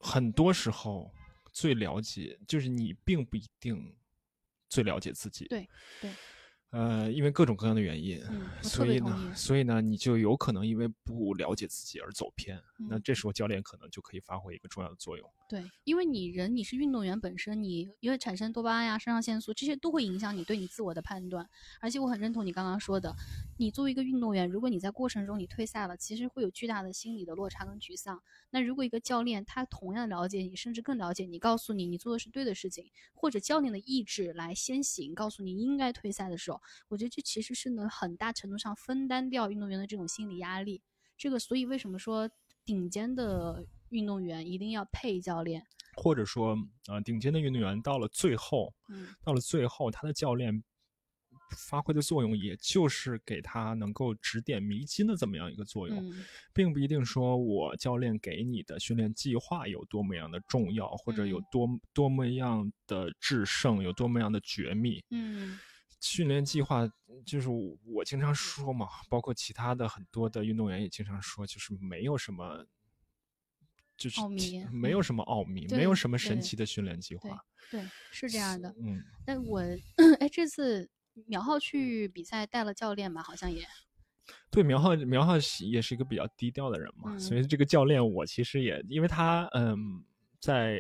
[0.02, 1.12] 很多时候，
[1.54, 3.96] 最了解就是你，并不一定
[4.70, 5.46] 最了解自己。
[5.46, 5.68] 对
[6.02, 6.12] 对。
[6.72, 8.24] 呃，因为各种各样的原因，
[8.62, 12.58] 所以呢，所以呢，你就有可能因为不了解自己而走偏。
[12.90, 15.30] 那这时候教练可能就可以发挥一个重要的作用。
[15.48, 21.50] 对，因为你人你是运动员本身，你因为产生多巴胺呀、肾上腺素这些都会影响你对你自我的判断。
[21.80, 23.14] 而且我很认同你刚刚说的，
[23.58, 28.22] 你作为一个运动员，如果你在过程中你退赛了，其实会有巨大的心理的落差跟沮丧。
[28.50, 40.82] 那如果一个教练他同样了解你，甚至更了解你，告诉你你做的是对的事情，或者教练的意志来先行告诉你应该退赛的时候，我觉得这其实是能很大程度上分担掉运动员的这种心理压力。
[41.18, 42.32] 这个所以为什么说
[42.66, 43.66] 顶尖的？
[43.92, 45.62] 运动员一定要配教练，
[45.98, 46.56] 或者说，
[46.88, 50.64] 呃，顶尖的运动员到了最后，嗯，到了最后，他的教练
[51.58, 56.10] 发挥的作用，也就是给他能够指点迷津的这么样一个作用，
[56.54, 65.04] 并不一定说我教练给你的训练计划有多么样的重要，或者有多多么样的制胜，有多么样的绝密。
[65.10, 65.60] 嗯，
[66.02, 66.86] 训练计划
[67.26, 67.48] 就是
[67.86, 72.66] 我经常说嘛，包括其他的很多的运动员也经常说，就是没有什么。
[73.98, 74.20] 就是
[74.72, 77.40] 没有什么奥秘，没有什么神奇的训练计划。
[77.70, 78.74] 对，是这样的。
[78.80, 79.62] 嗯，那我
[80.20, 80.90] 哎，这次
[81.28, 83.22] 苗浩去比赛带了教练吧？
[83.22, 83.64] 好像也。
[84.50, 90.04] 对，苗浩苗浩也是一个比较低调的人嘛，所以这个教练我其实也，因为他嗯，
[90.40, 90.80] 在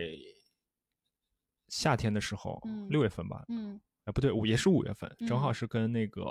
[1.67, 2.59] 夏天的时候，
[2.89, 3.79] 六月份吧，嗯。
[4.11, 6.21] 啊，不对，五也是五月份，正好是跟那个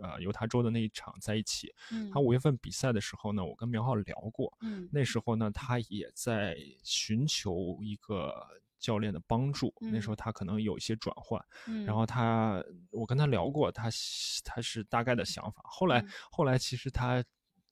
[0.00, 1.74] 呃犹他州的那一场在一起。
[2.12, 4.56] 他五月份比赛的时候呢，我跟苗浩聊过。
[4.60, 8.32] 嗯，那时候呢，他也在寻求一个
[8.78, 9.74] 教练的帮助。
[9.80, 11.44] 那时候他可能有一些转换。
[11.66, 13.90] 嗯，然后他我跟他聊过，他
[14.44, 15.62] 他是大概的想法。
[15.64, 17.22] 后来后来其实他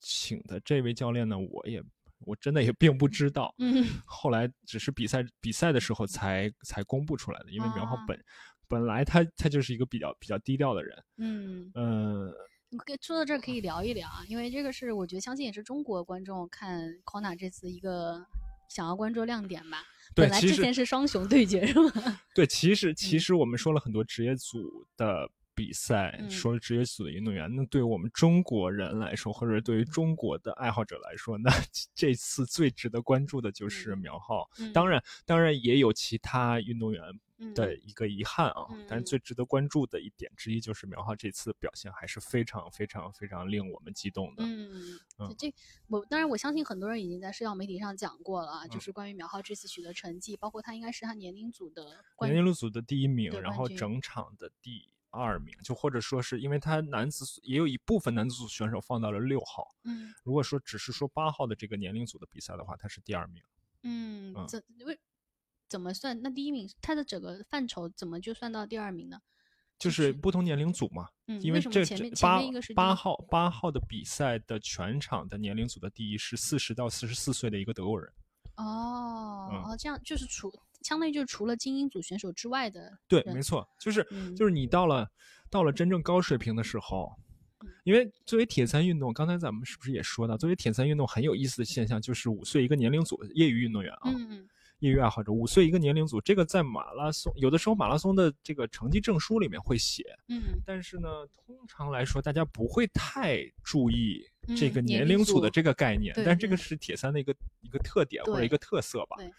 [0.01, 1.81] 请的这位教练呢，我也
[2.21, 3.55] 我真的也并不知道。
[3.59, 8.19] 嗯，后来只是比赛比赛的时候才才公布出来的，因为苗浩本。
[8.69, 12.33] 本来他他就是一个比较比较低调的人，嗯嗯，
[13.01, 18.25] 说到这儿可以聊一聊啊，因为这个是我觉得相信也是中国观众看 Kona 这次一个
[18.69, 19.83] 想要关注亮点吧。
[20.15, 22.21] 对，来之前是双雄对决是吗？
[22.35, 31.51] 对，其实其实我们说了很多职业组的比赛，说了职业组的运动员，那对于我们中国人来说，或者对于中国的爱好者来说，那
[31.95, 34.49] 这次最值得关注的就是苗浩。
[34.75, 37.03] 当然，当然也有其他运动员。
[37.55, 44.45] 的一个遗憾啊，但是最值得关注的一点之一就是苗浩这次表现还是非常非常非常令我们激动的。
[44.45, 44.99] 嗯，
[45.39, 45.55] 这
[45.87, 59.77] 我当然我相信很多人已经在社交媒体上讲过了，就是关于苗浩这次取得成绩，包括他应该是他年龄组的年龄组的第一名，然后整场的第二名，就或者说是因为他男子也有一部分男子组选手放到了六号。
[59.85, 63.43] 嗯，如果说只是说八号的这个年龄组的比赛的话，他是第二名。
[63.85, 64.99] 嗯，这为。
[65.69, 66.21] 怎么算？
[66.23, 69.21] 那第一名他的整个范畴怎么就算到第二名呢？
[69.79, 71.09] 就是不同年龄组嘛。
[71.29, 71.85] 嗯，因为这
[72.21, 78.11] 八个八号八号的比赛的全场的年龄组的第一是四十到四十四岁的一个德国人。
[78.57, 80.53] 哦哦，这样就是除
[80.83, 82.99] 相当于就是除了精英组选手之外的。
[83.07, 84.05] 对，没错，就是
[84.37, 85.09] 就是你到了
[85.49, 87.13] 到了真正高水平的时候，
[87.85, 94.01] 因为作为铁三运动，刚才咱们是不是也说到，作为铁三运动很有意思的现象就是五岁一个年龄组业余运动员啊。
[94.07, 94.49] 嗯。
[94.81, 104.25] 业余爱好者五岁一个年龄组，这个在马拉松有的时候马拉松的这个成绩证书里面会写，嗯，但是呢，通常来说大家不会太注意
[104.57, 109.17] 这个年龄组的这个概念，但这个是铁三的一个一个特点或者一个特色吧。
[109.17, 109.33] 对，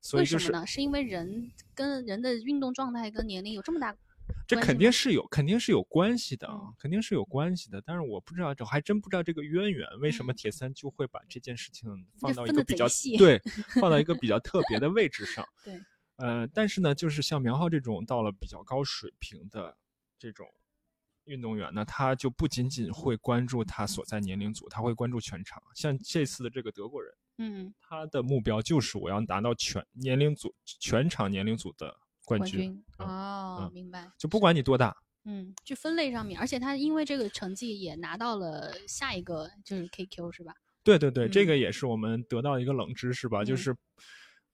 [0.00, 0.66] 所以就是呢？
[0.66, 3.96] 是因为人跟人的运动状态跟年龄有这么大？
[4.48, 7.82] 这肯定是有，肯定是有关系的，肯定是有关系的。
[7.82, 11.86] 但是我不知道，我还真不知道这个渊源，为什么铁三就会把这件事情
[12.18, 12.86] 放到一个比较
[13.18, 13.38] 对，
[13.78, 15.46] 放到一个比较特别的位置上。
[15.62, 15.78] 对，
[16.16, 19.76] 呃，但是呢，就是像苗浩这种到了比较高水平的
[20.18, 20.48] 这种
[21.24, 25.62] 运动员呢，他就不仅仅会关注他所在年龄组，他会关注全场。
[25.74, 27.12] 像这次的这个德国人。
[27.40, 31.96] 嗯，他的目标就是我要拿到全年龄组、全场年龄组的
[32.28, 32.84] 冠军。
[32.98, 34.10] 哦，明白。
[34.18, 40.52] 就不管你多大，嗯，就分类上面，而且他因为这个成绩也拿到了下一个就是 KQ 是吧？
[40.84, 43.74] 对对对，这个也是我们得到一个冷知识吧，就是，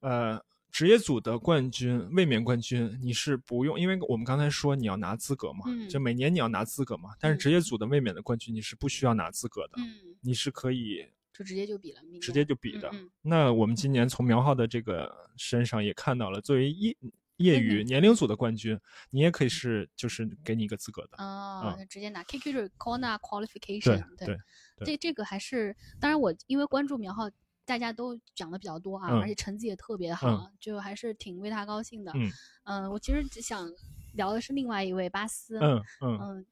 [0.01, 11.07] 呃，职业组的冠军、卫冕冠军你是不用，因为我们刚才说你要拿资格嘛，就每年你要拿资格嘛，但是职业组的卫冕的冠军你是不需要拿资格的，嗯，你是可以。
[11.37, 12.89] 就直接就比了，直接就比的。
[13.21, 16.97] 那我们今年从苗浩的这个身上也看到了，作为业
[17.37, 18.79] 业余年龄组的冠军，
[19.11, 24.05] 你也可以是就是给你一个资格的啊，直接拿 KQ 是 Kona Qualification。
[24.17, 27.31] 对对，这这个还是当然，我因为关注苗浩，
[27.65, 32.13] 大家都讲的比较多啊，而且成绩也特别好，就还是挺为他高兴的。
[32.15, 32.31] 嗯
[32.65, 33.71] 嗯，我其实只想
[34.15, 35.59] 聊的是另外一位巴斯。
[35.59, 36.47] 嗯嗯嗯。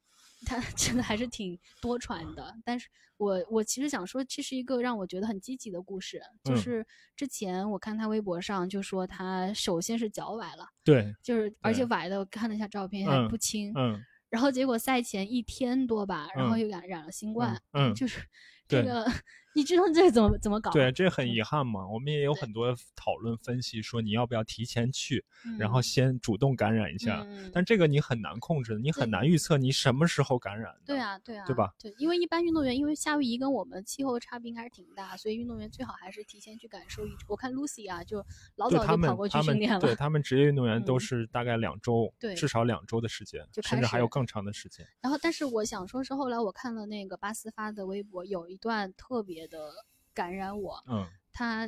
[0.45, 6.21] 他 真的还是挺多传的，但是我我其实想说，这是一个让我觉得很积极的故事。
[6.45, 6.87] 就是
[7.17, 18.21] 之前我看他微博上就说他首先是脚崴了，对，就是而且崴的我看了一下照片还不轻，嗯，然后结果赛前一天多吧，然后又染染了新冠，嗯，就是
[18.67, 19.07] 这个。
[19.55, 20.71] 你知道这怎么怎么搞？
[20.71, 21.87] 对，这很遗憾嘛。
[21.87, 25.25] 我们也有很多讨论分析，说你要不要提前去，
[25.59, 27.27] 然后先主动感染一下。
[27.53, 30.75] 但这个你很难控制，你很难预测你什么时候感染。
[30.87, 31.73] 对啊，对啊，对吧？
[31.79, 37.11] 对，因为一般运动员，因为夏威夷跟我们气候差别应该是挺大，所以运动员最好还是提前去感受一。
[37.29, 38.25] 我看 Lucy 啊，就
[38.57, 39.81] 老早就跑过去训练了。
[39.81, 44.87] 对他们职业运动员都是大概两周，对至少两周的时间，甚至还有更长的时间。
[45.01, 49.73] 然后，但是我想说是后来我看了那个巴斯发的微博，有一段特别的。
[50.15, 51.67] 感染我，嗯，他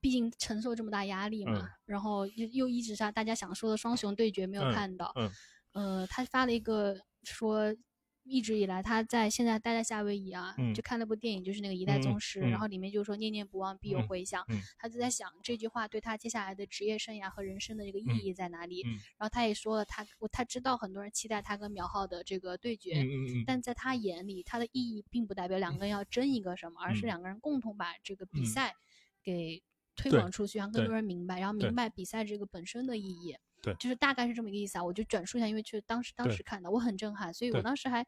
[0.00, 5.30] 毕竟承受这么大压力嘛，然后又又一直是大家想说的双雄对决没有看到，嗯，
[5.72, 7.74] 呃，他发了一个说。
[8.22, 14.44] 一直以来，他在现在待在夏威夷啊，就看了部电影，就是那个《一代宗师》，然后里面就说“念念不忘，必有回响”。
[14.78, 18.82] 他就在想这句话对他接下来的职业生涯和人生的这个意义在哪里。
[19.18, 23.04] 然后他也说了，他他知道很多人期待他跟苗浩的这个对决，
[23.46, 28.74] 但在他眼里，他的意义并不代表两个人要争一个什么，而是两个人共同把这个比赛
[29.22, 29.62] 给
[29.96, 33.36] 推广出去，让更多人明白，然后明白比赛这个本身的意义。
[33.62, 38.02] 对，就是大概是这么一个意思啊，我就转述一下，因为确当时当时看的，我很震撼，所以我当时还，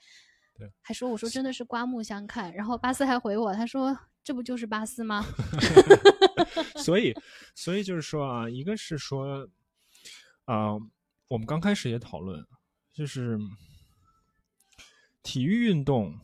[0.55, 2.53] 对，还说我说真的是刮目相看。
[2.55, 3.94] 然后巴斯还回我，他说
[4.24, 5.22] 这不就是巴斯吗？
[6.82, 7.14] 所以，
[7.55, 9.46] 所以就是说啊，一个是说，
[10.46, 10.72] 啊，
[11.28, 12.46] 我们刚开始也讨论，
[12.92, 13.38] 就是
[15.22, 16.18] 体育运动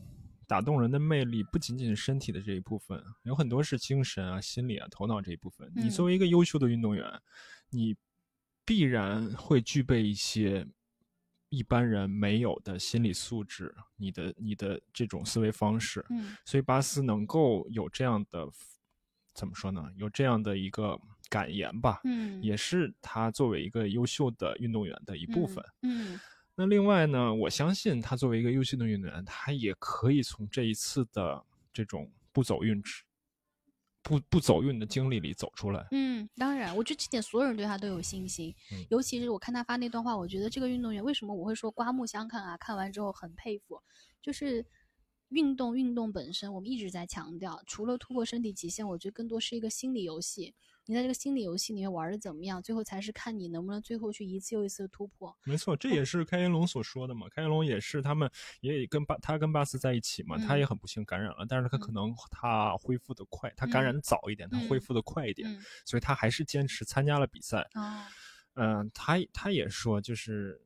[0.47, 5.71] 打动人的魅力不仅仅是身体的这一部分，有很多是精神啊、心理啊、头脑这一部分。
[5.75, 7.05] 你作为一个优秀的运动员，
[7.69, 7.95] 你。
[8.69, 10.63] 必然会具备一些
[11.49, 18.47] 一般人没有的心理素质，你的你的这种思维方式，嗯，所以巴斯能够有这样的，
[19.33, 19.89] 怎么说呢？
[19.95, 20.95] 有这样的一个
[21.31, 26.19] 感言吧，嗯，也是他作为一个优秀的运动员的一部分，嗯。
[26.53, 31.43] 那另外呢，我相信他作为一个优秀的运动员，他也可以从这一次的
[31.73, 33.03] 这种不走运之。
[34.01, 38.55] 不不走运的经历里走出来，嗯，当然，我觉得这点所有人对他都有信心，
[38.89, 42.57] 尤其是我看他发那段话，我觉得这个运动员为什么我会说刮目相看啊？
[42.57, 43.81] 看完之后很佩服，
[44.21, 44.65] 就是
[45.29, 50.55] 运动运动本身，我们一直在强调，除了突破身体极限，我觉得更多是一个心理游戏。
[50.89, 52.59] 你在这个心理游戏里面玩的怎么样？
[52.59, 55.37] 最后才是看你能不能最后去一次又一次的突破。
[55.43, 57.29] 没错，这也是开元龙所说的嘛。
[57.29, 58.27] 开元龙也是他们
[58.59, 65.47] 也跟巴他跟巴斯在一起嘛，他也很不幸感染了，但是他可能他恢复的快，他感染早一点，他恢复的快一点，
[65.85, 67.69] 所以他还是坚持参加了比赛。
[68.55, 70.59] 嗯，他他也说，就是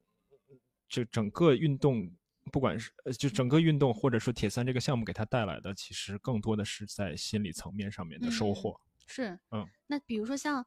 [0.87, 2.09] 这整个运动，
[2.49, 8.79] 不管是就整个运动或者说铁三这个项目给他带来的，其实更多的是在心理层面上面的收获。
[9.05, 10.65] 是，嗯，那比如说像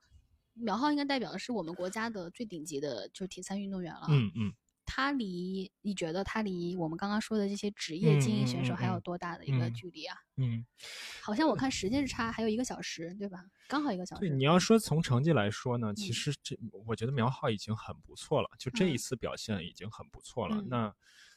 [0.55, 4.07] 苗浩，应该代表的是我们国家的最顶级的，就是体三运动员了。
[4.09, 4.53] 嗯嗯，
[4.85, 10.17] 他离你觉得他离我们刚刚说的这些职业精英选手还有多大的一个距离啊？
[10.37, 10.65] 嗯，
[11.23, 13.45] 好像我看时间是差还有一个小时，对吧？
[13.69, 14.21] 刚好一个小时。
[14.21, 16.57] 对，你要说从成绩来说呢，其实这
[16.87, 20.63] 我觉得苗浩已经很不错了，就这一次表现已经很不错了。
[20.63, 20.95] 那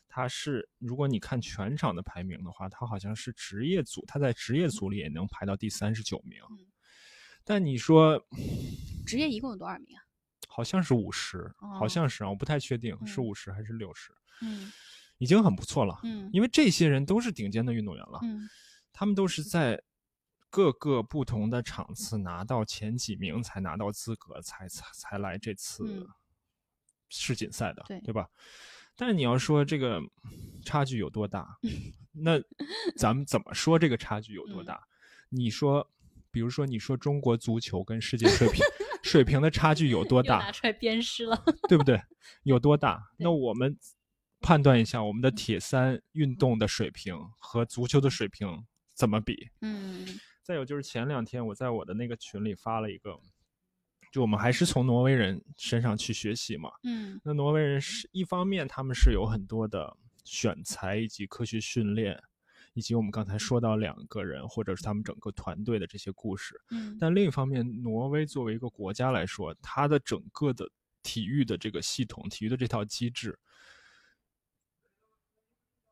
[0.08, 6.42] 他是，如果你看全场的排名的话，他好像是职业组，他在职业组里也能排到第三十九名。
[7.50, 8.24] 但你说，
[9.08, 10.06] 职业一共有多少名啊？
[10.48, 14.12] 好像是五十，好像是啊，我不太确定是五十还是六十。
[14.44, 14.72] 嗯，
[15.18, 16.00] 已经很不错了。
[16.04, 18.20] 嗯，因为这些人都是顶尖的运动员了。
[18.22, 18.48] 嗯，
[18.94, 19.82] 他们都是在
[20.52, 26.08] 各个不同的场次拿到前几名才拿到资格，才才才来这次
[27.10, 28.30] 世锦赛的，对对吧？
[28.96, 30.00] 但你要说这个
[30.64, 31.58] 差距有多大，
[32.14, 32.40] 那
[32.96, 34.80] 咱们怎么说这个差距有多大？
[35.32, 35.88] 你说，
[36.32, 38.64] 比如说你说中国足球跟世界水平
[39.04, 40.38] 水平的差距有多大？
[40.38, 42.02] 拿出来鞭尸了，对不对？
[42.44, 43.02] 有多大？
[43.18, 43.78] 那我们
[44.40, 49.50] 判断一下，我们的铁三运动的水平和足球的水平怎么比？
[49.62, 50.06] 嗯。
[50.44, 53.20] 再有就是前两天我在我的那个群里发了一个。
[54.12, 62.20] 就我们还是从挪威人身上去学习嘛，嗯，那挪威人是一方面，他们是有很多的选材以及科学训练，
[62.80, 70.66] 以及我们刚才说到两个人或者是他们整个团队的这些故事，嗯，但另一方面，挪威作为一个国家来说，它的整个的
[71.04, 73.38] 体育的这个系统，体育的这套机制。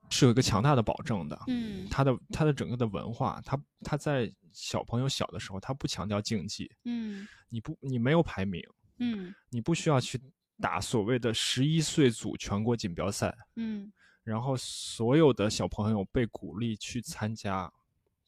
[0.09, 8.63] 是有一个强大的保证的，嗯，他的他的整个的文化，他他在小朋友小的时候，他不强调竞技，嗯，你不你没有排名，
[8.99, 10.17] 嗯，你不需要去
[10.61, 13.91] 打所谓的十一岁组全国锦标赛，嗯，
[14.27, 17.71] 然后所有的小朋友被鼓励去参加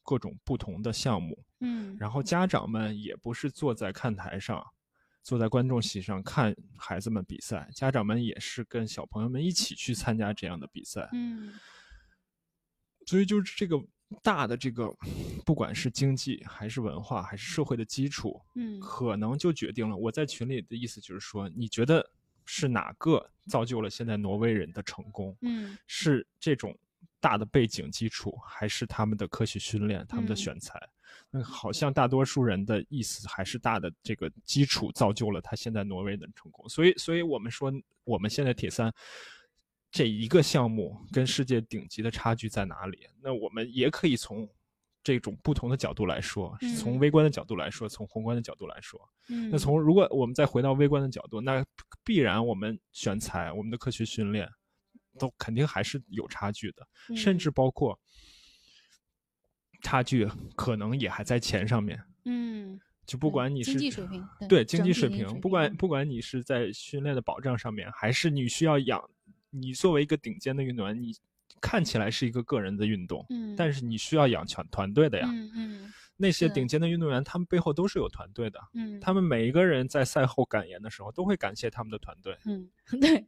[0.02, 4.64] 各种不同的项目，嗯，然后家长们也不是坐在看台上。
[5.22, 11.06] 坐在观众席上看孩子们比赛，家长们也是跟小朋友们一起去参加这样的比赛。
[11.12, 11.52] 嗯，
[13.04, 13.78] 所以就是这个
[14.22, 14.90] 大的这个，
[15.44, 19.94] 不管是经济还是文化还是社会的基础，嗯，可能就决定了。
[19.94, 22.10] 我在群里的意思就是说，你觉得
[22.52, 25.36] 是哪个造就了现在挪威人的成功？
[25.42, 26.76] 嗯，是这种
[27.20, 30.80] 大的背景基础，还是他们的科学训练、他们的选材？
[31.30, 37.72] 那好像大多数人的意思还是大的这个基础造就了他现在挪威的成功，所以，所以我们说
[38.02, 38.92] 我们现在铁三
[39.92, 43.06] 这一个项目跟世界顶级的差距在哪里？
[43.22, 44.48] 那我们也可以从
[45.02, 49.00] 这种不同的角度来说，从微观的角度来说，从宏观的角度来说。
[49.28, 51.64] 嗯，那从如果我们再回到微观的角度，那
[52.04, 54.48] 必然我们选材、我们的科学训练
[55.18, 56.86] 都肯定还是有差距的，
[57.16, 57.98] 甚至包括。
[59.82, 69.02] 差距可能也还在钱上面，嗯，就不管你是经济水平，对经济水平，不管不管你是在训练的保障上面，还是你需要养，
[69.48, 71.14] 你作为一个顶尖的运动员，你
[71.60, 83.16] 看起来是一个个人的运动，嗯，但是你需要养全团队的呀，嗯嗯，那些顶尖的运动员，他们背后都是有团队的，嗯，他们每一个人在赛后感言的时候，都会感谢他们的团队，嗯， 对。
[83.18, 83.26] 嗯。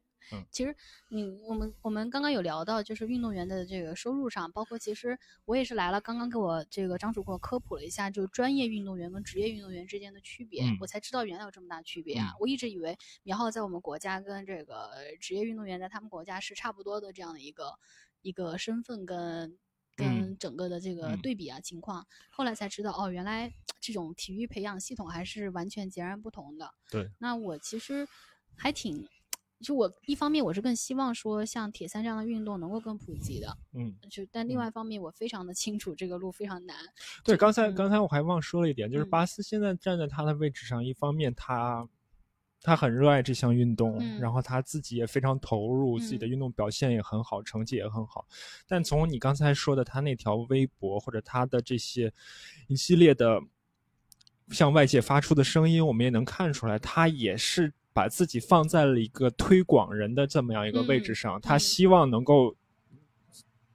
[0.53, 0.75] 其实
[1.09, 12.35] 你我们我们刚刚有聊到，就是运动员的这个收入上，包括其实我也是来了，刚刚给我这个张主给我科普了一下，就专业运动员跟职业运动员之间的区别，我才知道原来有这么大区别啊！
[12.39, 17.75] 我一直以为苗浩在我们国家跟这个职业运动员在他们国家是差不多的这样的一个
[18.23, 19.59] 一个身份跟
[19.95, 26.73] 跟整个的这个对比啊情况，后来才知道哦，原来这种体育培养系统还是完全截然不同的。
[26.91, 28.09] 对，那我其实
[28.57, 29.07] 还挺。
[29.65, 36.77] 就我一方面我是更希望说像铁三这样的运动能够更普及的，嗯，就但另外一方面我非常的清楚这个路非常难。
[37.23, 41.89] 对，刚才刚才我还忘说了一点，就是巴斯现在站在他的位置上，一方面他
[42.63, 48.27] 他很热爱这项运动，然后他自己也非常投入，自己的运动表现也很好，成绩也很好。
[48.67, 52.13] 但从你刚才说的他那条微博或者他的这些
[52.69, 53.41] 一系列的
[54.51, 57.73] 向外界发出的声音，我们也能看出来，他也是。
[57.95, 62.57] 把自己放在了一个推广人的这么样一个位置上，他希望能够，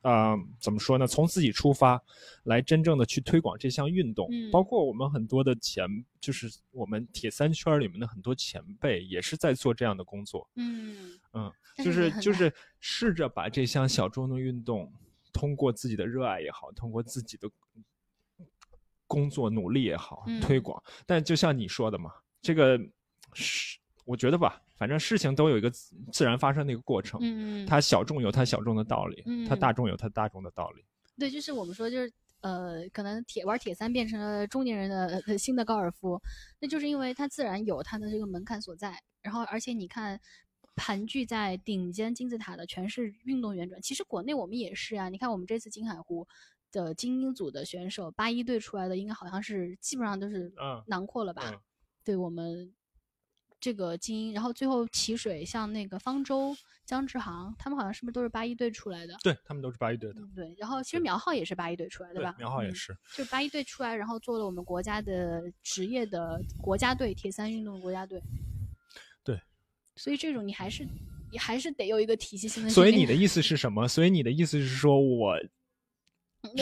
[0.08, 1.05] 呃，怎么说呢？
[1.05, 2.01] 从自己出发，
[2.43, 4.30] 来真正的去推广这项运动。
[4.53, 5.86] 包括我们很多的前，
[6.22, 10.49] 就是我们铁三圈里面的很多前辈，也是在做这样的工作。
[10.55, 11.51] 嗯嗯，
[11.84, 14.89] 就是就是试着把这项小众的运动，
[15.34, 17.49] 通过自己的热爱也好，通过自己的
[19.08, 20.82] 工作努力也好，推广。
[21.05, 22.80] 但就像你说的嘛，这个
[23.34, 23.78] 是。
[24.08, 27.20] 我觉得吧，反正事情都有一个自然发生的一个过程。
[27.22, 30.86] 嗯它小众有它小众的道理，它大众有它大众的道理。
[31.20, 36.21] 对，就是我们说，就是呃，可能铁玩铁三变成了中年人的 新的高尔夫，
[36.62, 38.97] 那就是因为它自然有它的这个门槛所在。
[39.21, 40.17] 然后，而且你看，
[40.75, 43.82] 盘踞在顶尖金字塔的全是运动员转。
[43.82, 46.25] 其实国内我们也是啊，你看我们这次金海湖
[46.71, 50.54] 的精英组的选手，八一队出来的，应该好像是基本上都是
[50.86, 51.62] 囊括了吧？
[52.05, 52.74] 对我们。
[53.59, 56.55] 这个精英，然后最后起水，像那个方舟、
[56.86, 59.16] 姜志航，他们好像是不是都是八一队出来的？
[59.24, 60.21] 对他们都是八一队的。
[60.36, 62.36] 对，然后其实苗浩也是八一队出来的吧？
[62.38, 68.21] 苗浩也是，就是八一队出来，然后做了我们国家的职业的国家队铁三运动国家队。
[69.24, 69.42] 对
[69.96, 70.88] 所以这种你还是
[71.32, 72.70] 你还是得有一个体系性的。
[72.70, 73.88] 所以你的意思是什么？
[73.88, 75.36] 所以你的意思是说我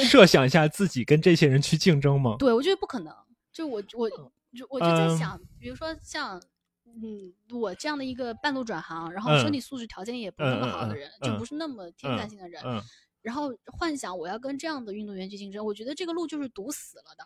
[0.10, 2.38] 设想一下自己跟这些人去竞争吗？
[2.40, 3.14] 对，我觉得不可能。
[3.52, 6.42] 就我我就我就在想，比如说像
[6.86, 12.62] 嗯我这样的一个半路转行，然后身体素质条件也不是那么好的人，就不是那么天才性的人，
[13.22, 17.26] 然后幻想我要跟这样的运动员去竞争，我觉得这个路就是堵死了的。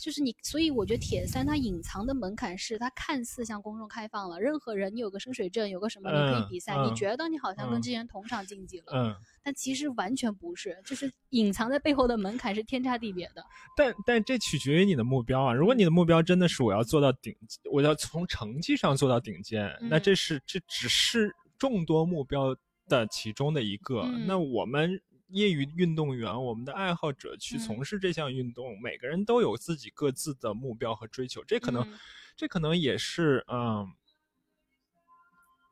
[0.00, 13.44] 就是你，所以我觉得铁三它隐藏的门槛是它看似向公众开放了，任何人你有个深水证，有个什么你可以比赛，你觉得你好像跟这些人同场竞技了，嗯，但其实完全不是，就是隐藏在背后的门槛是天差地别的。
[13.76, 17.36] 但但这取决于你的目标啊，如果你的目标真的是我要做到顶，
[17.70, 22.56] 我要从成绩上做到顶尖，那这是这只是众多目标
[22.88, 25.00] 的其中的一个，那我们。
[25.30, 31.42] 业余运动员，我们的爱好者去从事这项运动，每个人都有自己各自的目标和追求。
[31.44, 31.98] 这可能，
[32.36, 33.86] 这可能也是，嗯，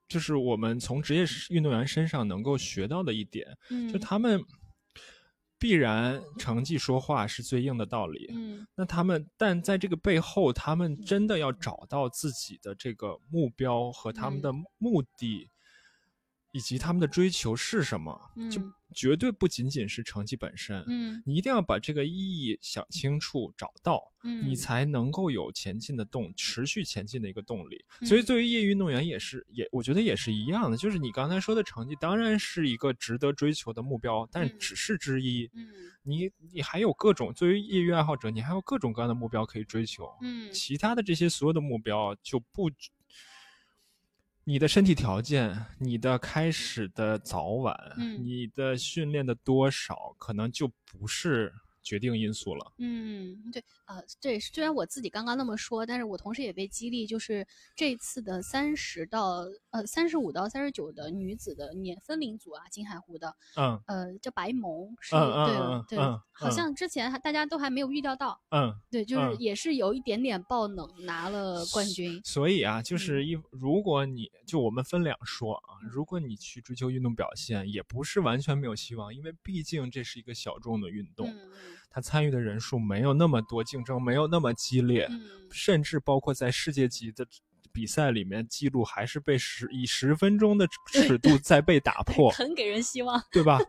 [0.08, 3.56] 就是我们从职业运动员身上能够学到的一点。
[3.70, 4.44] 嗯，就他们
[5.58, 8.30] 必然成绩说话是最硬的道理。
[8.32, 15.50] 嗯，那他们，但在这个背后，他们真的要找到自己的这个目标和他们的目的。
[16.52, 18.18] 以及他们的追求是什么？
[18.50, 18.60] 就
[18.94, 20.82] 绝对不仅仅是成绩本身。
[20.88, 27.84] 嗯，你一定要把这个意义想清楚、找到，嗯，你才能够有前进的动、持续前进的一个动力。
[28.02, 30.76] 所以，作为业余运动员也是，也我觉得也是一样的。
[30.76, 35.50] 就是你刚才说的成绩，当然是一个值得追求的目标，但只是之一。
[35.52, 35.68] 嗯，
[36.02, 40.10] 你你还有各种作为业余爱好者，你还有各种各样的目标可以追求。
[40.22, 42.70] 嗯，其他的这些所有的目标就不。
[44.48, 47.78] 你的身体条件，你的开始的早晚，
[48.24, 51.52] 你的训练的多少，可能就不是。
[51.88, 52.70] 决定因素了。
[52.76, 65.14] 嗯，对，呃，对，虽然我自己刚刚那么说，但是我同时也被激励，就是这次的三十到呃三十五到三十九的女子的年分龄组啊，金海湖的，嗯，呃，叫白萌，是，
[65.88, 65.98] 对对，
[66.30, 72.20] 好像之前还大家都还没有预料到，嗯，对，就是也是有一点点爆冷，拿了冠军。
[72.22, 81.32] 所以啊，就是一如果你就我们分两说啊，如果你去追求运动表现，也不是完全没有希望，因为毕竟这是一个小众的运动。
[81.90, 85.08] 他参与的人数没有那么多，竞争没有那么激烈，
[85.50, 87.26] 甚至包括在世界级的
[87.72, 93.58] 比赛里面，记录还是被十以十分钟的尺度在被打破， 很给人希望，对吧？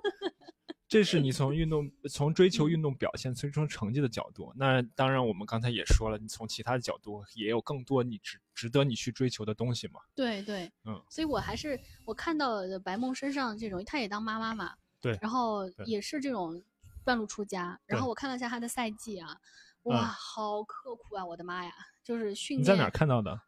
[0.87, 4.51] 这是你从运动、从追求运动表现、追求成绩的角度。
[4.55, 9.99] 那当然，我们刚才也说了，你从其他的角度也有更多你值值得你去追求的东西嘛？
[10.15, 16.61] 对对，嗯，所以我还是我看到白梦身上这种，她也当妈妈嘛，对，然后也是这种。
[17.03, 19.37] 半路出家，然后我看了一下他的赛季啊，
[19.83, 21.25] 哇，好刻苦啊！
[21.25, 21.71] 我的妈呀，
[22.03, 22.61] 就是训练。
[22.61, 23.41] 你在哪看到的？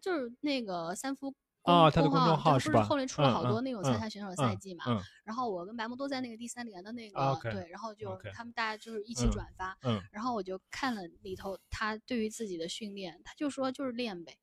[0.00, 2.82] 就是那个三夫啊，他的公众号是吧？
[2.82, 4.84] 后来出了好多那种参赛选手的赛季嘛。
[5.22, 9.76] 然后我跟白木都在那个第三连的那个对，然后就他们大家就是一起转发。
[9.82, 10.00] 嗯。
[10.10, 14.38] 然后我就看了里头他对于自己的训练，他就说就是练呗，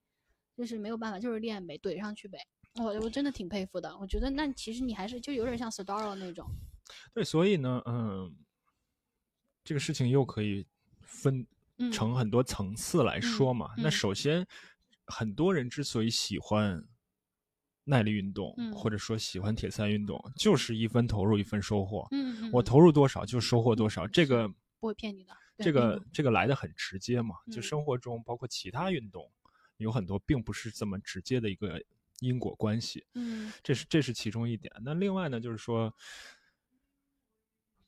[0.56, 2.40] 就是没有办法，就是练呗，怼上去呗。
[2.76, 6.48] 我我真的挺佩服的，我觉得那其实你还是就有点像 Staro 那种。
[7.14, 8.34] 对，所以呢，嗯。
[9.70, 10.66] 这个事情又可以
[11.00, 11.46] 分
[11.94, 13.72] 成很多层次来说嘛。
[13.78, 14.44] 那首先，
[15.06, 16.84] 很多人之所以喜欢
[17.84, 22.08] 耐力运动，或者说喜欢铁三运动，就是一分投入一分收获。
[22.10, 25.38] 嗯，我投入多少就收获多少，这个不会骗你的。
[25.60, 27.36] 这个这个来的很直接嘛。
[27.52, 29.32] 就生活中，包括其他运动，
[29.78, 31.80] 有很多并不是这么直接的一个
[32.22, 33.06] 因果关系。
[33.14, 34.74] 嗯，这是这是其中一点。
[34.84, 35.94] 那另外呢，就是说。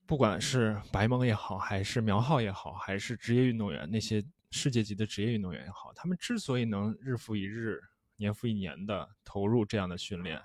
[0.05, 7.79] 不管是白蒙也好，还是苗浩也好，还是职业运动员那些世界级的职业运动员也好，他们之所以能日复一日、
[8.17, 10.41] 年复一年的投入这样的训练，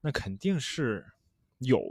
[0.00, 1.04] 那肯定是
[1.58, 1.82] 有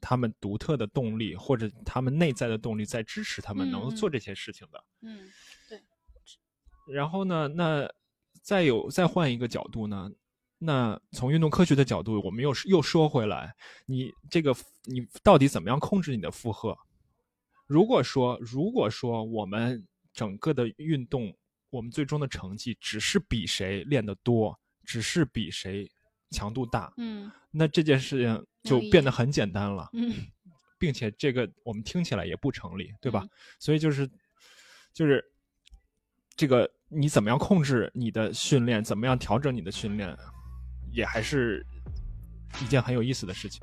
[0.00, 4.84] 他们独特的动力，或者他们内在的动力在支持他们能做这些事情的。
[5.00, 5.28] 嗯，
[5.68, 5.82] 对。
[6.94, 7.92] 然后呢，那
[8.42, 10.10] 再有再换一个角度呢？
[10.62, 13.54] 那从运动科学的角度，我们又又说回来，
[13.86, 14.54] 你这个
[14.84, 16.76] 你到底怎么样控制你的负荷？
[17.66, 21.34] 如果说如果说我们整个的运动，
[21.70, 25.90] 我们最终的成绩只是比谁练得多，只是比谁
[26.30, 30.12] 强度大，嗯，那这件事情就变得很简单了，嗯，
[30.78, 33.26] 并且这个我们听起来也不成立，对吧？
[33.58, 34.06] 所以就是
[34.92, 35.24] 就是
[36.36, 40.14] 这个你怎么样控制你的训练，怎么样调整你的训练？
[40.92, 41.64] 也还是
[42.62, 43.62] 一件很有意思的事情。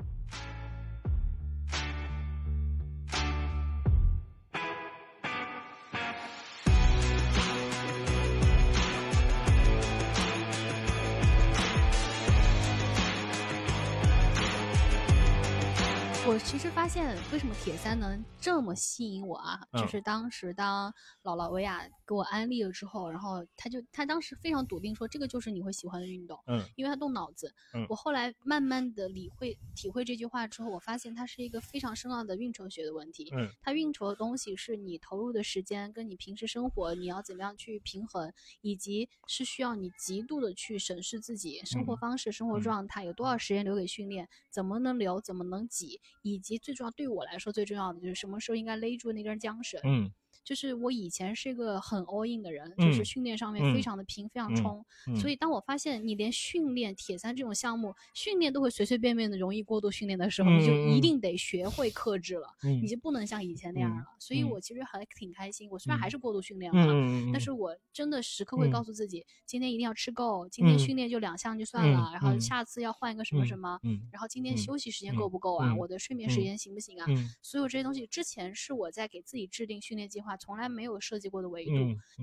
[17.30, 19.60] 为什么铁三能这么吸引我啊？
[19.74, 20.90] 就是当时当
[21.22, 27.54] 姥姥维亚给我安利了之后，然后他就他当时非常笃定说，这个就是你会喜欢的运动，嗯，因为他动脑子。
[27.74, 33.30] 嗯，我后来慢慢的理会体会这句话之后，我发现它是一个非常深奥的运筹学的问题。
[33.36, 38.32] 嗯，它运筹的东西是你投入的时间跟你平时生活你要怎么样去平衡，
[38.62, 46.00] 以及是需要你极度的去审视自己生活方式、生活状态有多少时间留给训练，怎么能留，怎么能挤。
[46.22, 49.80] 以及最重要，对我我来说最重要的就是什么时候应该勒住那根缰绳。
[49.84, 50.10] 嗯。
[50.48, 54.82] 就是我以前是一个很 all in 的人，就是训练上面非常的拼，非常冲。
[55.20, 62.48] 所以当我发现你连训练铁三这种项目，训练都会随随便便的容易过度训练的时候，你就一定得学会克制了，
[62.80, 64.06] 你就不能像以前那样了。
[64.18, 65.68] 所以我其实还挺开心。
[65.70, 66.94] 我虽然还是过度训练了，
[67.30, 73.78] 但是我真的时刻会告诉自己，今天一定要吃够，今天训练就两项就算了，然后下次要换一个什么什么，
[74.10, 75.74] 然后今天休息时间够不够啊？
[75.76, 77.06] 我的睡眠时间行不行啊？
[77.42, 80.37] 所有这些东西之前是我在给自己制定训练计划。
[80.38, 81.72] 从来没有设计过的维度，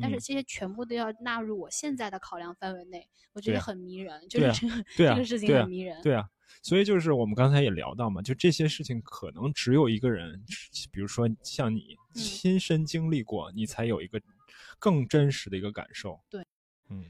[0.01, 6.01] 但是这些全部都要纳入我现在的考量范围内，我觉得很迷人，就是这个这个事情很迷人。
[6.01, 6.27] 对啊，
[6.63, 10.43] 所以就是我们刚才也聊到嘛，就这些事情可能只有一个人，
[10.91, 14.21] 比如说像你亲身经历过，你才有一个
[14.79, 16.19] 更真实的一个感受。
[16.29, 16.45] 对，
[16.89, 17.05] 嗯，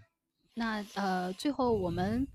[0.53, 2.27] 那呃，最后我们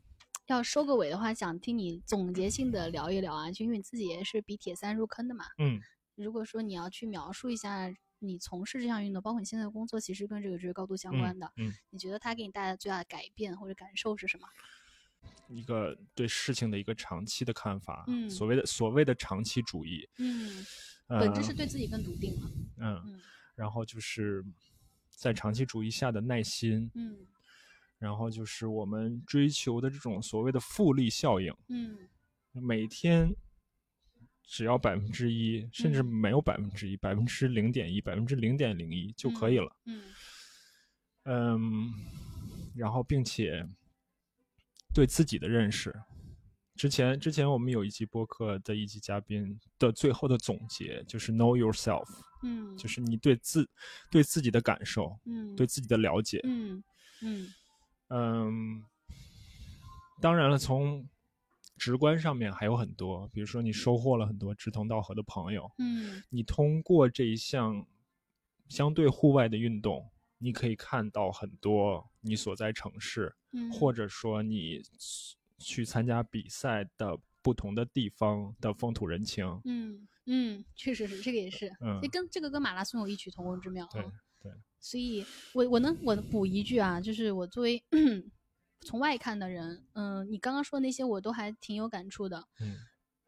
[0.47, 5.81] 要收个尾的话，想听你总结性的聊一聊啊，就因为你自己也是比铁三入坑的嘛，嗯。
[6.17, 7.91] 如果说你要去描述一下
[8.21, 11.51] 你从事这项运动，包括你现在的工作，其实跟这个是高度相关的。
[11.57, 14.47] 嗯，你觉得它给你带来最大的改变或者感受是什么？
[15.49, 18.05] 一个对事情的一个长期的看法。
[18.07, 20.09] 嗯，所谓的所谓的长期主义。
[20.19, 20.65] 嗯，
[21.09, 22.51] 本质是对自己更笃定了。
[22.77, 23.21] 嗯，
[23.55, 24.45] 然后就是
[25.09, 26.91] 在长期主义下的耐心。
[26.95, 27.27] 嗯，
[27.99, 31.53] 然后就是我们追求的这种所谓的复利效应。
[31.69, 31.99] 嗯，
[32.53, 33.35] 每天。
[34.51, 39.77] 只要百分之一，甚至没有百分之一，百分之零点一，百分之零点零一就可以了。
[39.87, 40.03] 嗯，
[41.23, 41.95] 嗯，
[42.75, 43.65] 然后并且
[44.93, 45.95] 对自己的认识，
[46.75, 52.09] 之前之前我们有一期播客的一期嘉宾的最后的总结就是 know yourself，
[52.43, 53.65] 嗯，就是你对自
[54.11, 56.83] 对自己的感受，嗯，对自己的了解，嗯
[57.23, 57.49] 嗯。
[58.13, 58.85] 嗯，
[60.21, 61.09] 当然了，从
[61.81, 67.87] 直观上面还有很多，比如说你收获了很多志同道合的朋友，嗯，你通过这一项
[68.69, 74.83] 相对户外的运动，你可以看到很多你所在城市，嗯，或者说你
[75.57, 84.03] 去参加比赛的不同的地方的风土人情，嗯嗯，确实是这个也是，嗯，跟这个跟马拉松有异曲同工之妙，对
[84.43, 85.25] 对，所以
[85.55, 87.83] 我我能我补一句啊，就是我作为。
[88.81, 92.77] 从外看的人，嗯，你刚刚说的那些我都还挺有感触的，嗯，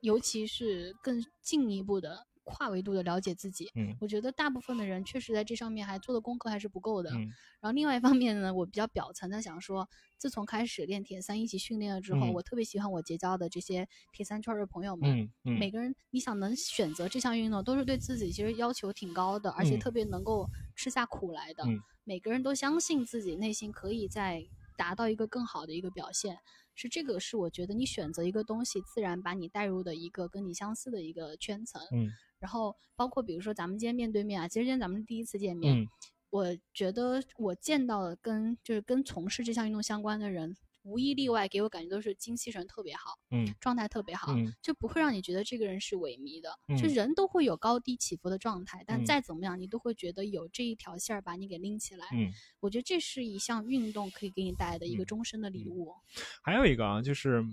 [0.00, 7.28] 尤其是更进一步的跨维度的了解自己，嗯，我觉得大部分的人确实在这上面还做的功课还是不够的，嗯，
[7.60, 21.62] 然后另外一方面呢，我比较表层的想说，自从开始练铁三一起训练了之后，我特别喜欢我结交的这些铁三圈的朋友们，嗯，每个人你想能选择这项运动，都是对自己其实要求挺高的，而且特别能够吃下苦来的，
[22.04, 24.46] 每个人都相信自己内心可以在。
[24.76, 26.36] 达到一个更好的一个表现，
[26.74, 31.80] 是这个是我觉得你选择一个东西，自然把你带入的一个跟你相似的一个圈层。
[31.92, 35.86] 嗯，然后包括比如说咱们今天面对面啊，其实今天咱们第一次见面，
[36.30, 40.56] 我觉得我见到的跟就是跟从事这项运动相关的人。
[40.82, 55.94] 无一例外，给我感觉都是精气神特别好，嗯，状态特别好，嗯，就不会让你觉得这个人是萎靡的，就人都会有高低起伏的状态，但再怎么样，你都会觉得有这一条线儿把你给拎起来，嗯，我觉得这是一项运动可以给你带来的一个终身的礼物。
[56.42, 57.44] 还有一个啊，就是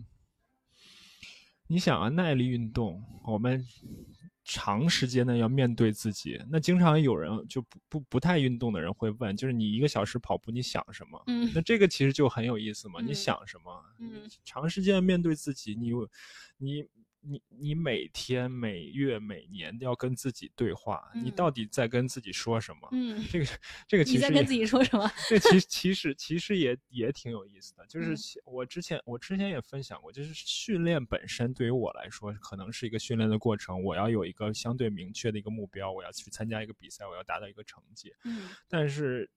[1.68, 3.66] 你想啊，耐力运动，我们。
[4.52, 11.24] 长时间的要面对自己，那经常有人就不不不太运动的人会问，就是你一个小时跑步，你想什么？
[11.28, 13.86] 嗯，那这个其实就很有意思嘛，你想什么？
[14.00, 15.92] 嗯，长时间面对自己，你
[16.58, 16.88] 你。
[17.22, 22.88] 你你每天每月每年都要跟自己对话，你到底在跟自己说什么？
[22.94, 23.46] 嗯，这个
[23.88, 25.12] 这个 其实你在跟自己说什么？
[25.28, 27.86] 这其实 其实其实也也挺有意思的。
[27.88, 28.16] 就是
[28.46, 38.14] 我之前我之前也分享过，就是训练本身对于我来说可能是一个训练的过程，我要有一个相对明确的一个目标，我要去参加一个比赛，我要达到一个成绩。
[38.24, 39.30] 嗯，但是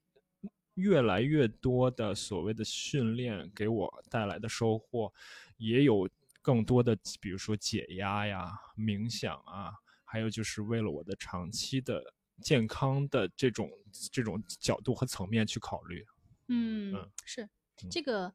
[0.74, 5.12] 越来越多的所谓的训练给我带来的收获，
[5.56, 6.08] 也有。
[6.42, 9.72] 更多的，比如说解压呀、冥想啊，
[10.04, 12.02] 还有就是为了我的长期的
[12.42, 13.70] 健康的这种
[14.10, 16.04] 这种角度和层面去考虑。
[16.48, 16.92] 嗯，
[17.24, 17.48] 是
[17.88, 18.34] 这个，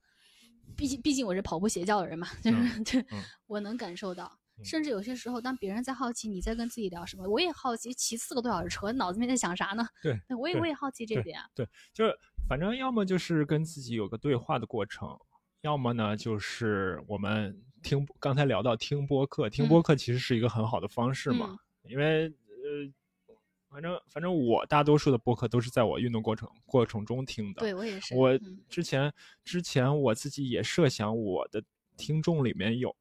[0.76, 3.06] 毕竟毕竟我是跑步邪教的人嘛，就 是对
[3.46, 4.40] 我能感受到。
[4.64, 9.88] 甚至有些时候，当别人在好奇你在跟自己聊什么，我也好奇，骑四个多小时车，脑子里面在想啥呢？
[10.02, 11.40] 对，我也我也好奇这点。
[11.54, 12.18] 对，就是
[12.50, 15.16] 反正要么就是跟自己有个对话的过程，
[15.62, 23.34] 要么呢就是我们听刚才聊到听播客，听播客其实是一个很好的方式嘛，因为呃，
[23.70, 27.60] 反正反正我大多数的播客都是在我运动过程过程中听的。
[27.60, 28.16] 对我也是。
[28.16, 28.40] 我
[28.70, 29.14] 之前
[29.44, 31.64] 之前我自己也设想我的
[31.96, 32.96] 听众里面有。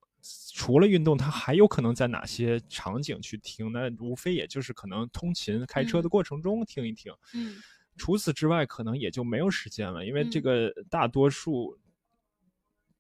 [0.53, 3.71] 除了运动，他还有可能在哪些场景去听？
[3.71, 7.13] 那无非也就是可能通勤、开车的过程中听一听。
[7.33, 7.55] 嗯，
[7.97, 11.79] 除此之外，可能也就没有时间了，因为这个大多数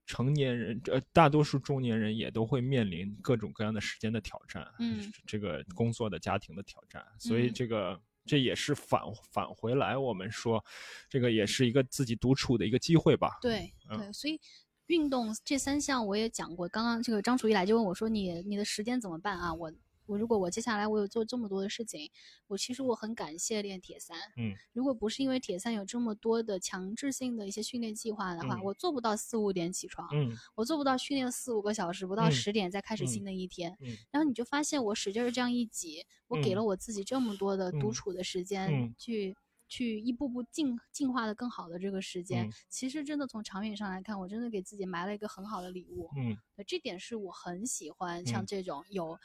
[0.06, 4.66] 成年人，呃，大多数中年人也都会面临各种各样的时间的挑战。
[4.78, 10.64] 嗯，这个工作的、家庭的挑战，所以这个这也是返返回来，我们说，
[11.10, 13.36] 这个也是一个自己独处的一个机会吧。
[13.42, 14.40] 对对，所以。
[14.88, 19.68] 运动这三项我也讲过，刚刚这个张楚一来就问我说：“你你的时间怎么办啊？”我
[20.06, 22.10] 我如果我接下来我有做这么多的事情，
[22.46, 24.16] 我其实我很感谢练铁三。
[24.36, 30.08] 嗯，如果不是因为铁三有这么多的强制性的一些训练计划的话，我做不到四五点起床。
[30.12, 33.76] 嗯，我做不到训练四五个小时，不到十点再开始新的一天。
[33.80, 39.36] 嗯，然后你就发现我使劲儿这样一挤，我给了我自己这么多的独处的时间去。
[39.68, 46.08] 去一步步进进化的更好的这个时间，其实真的从长远上来看，我真的给自己埋了一个很好的礼物。
[46.16, 49.18] 嗯，这点是我很喜欢，像这种有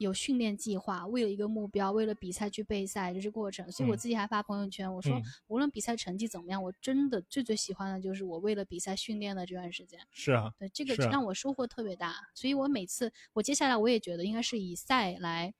[0.00, 3.70] 有训练计划，为了一个目标，为了比赛去备赛这是过程。
[3.70, 10.00] 所以我自己还发朋友圈，我说无论比赛成绩怎么样，我真的最最喜欢的就是我为了比赛训练的这段时间。
[10.10, 12.14] 是啊，对这个让我收获特别大。
[12.34, 15.52] 所以我每次我接下来我也觉得应该是以赛来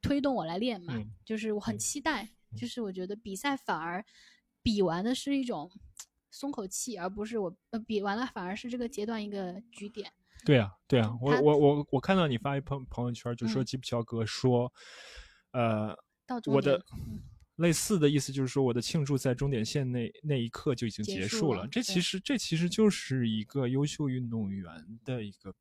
[0.00, 0.94] 推动我来练嘛，
[1.24, 2.28] 就是我很期待。
[2.56, 4.02] 就是我觉得比赛反而
[4.62, 5.70] 比完的是一种
[6.30, 10.10] 松口气，而不是我呃比完了反而是这个阶段一个局点。
[10.44, 14.72] 对啊，对啊，我我我我看到你发一朋朋友圈，就说吉普乔格说，
[15.52, 15.96] 呃，
[16.46, 16.82] 我的
[17.56, 21.66] 类似的意思就是说，我的庆祝在终点线那那一刻就已经结束了。
[21.68, 24.64] 这其实这其实就是一个优秀运动员
[25.04, 25.54] 的一个。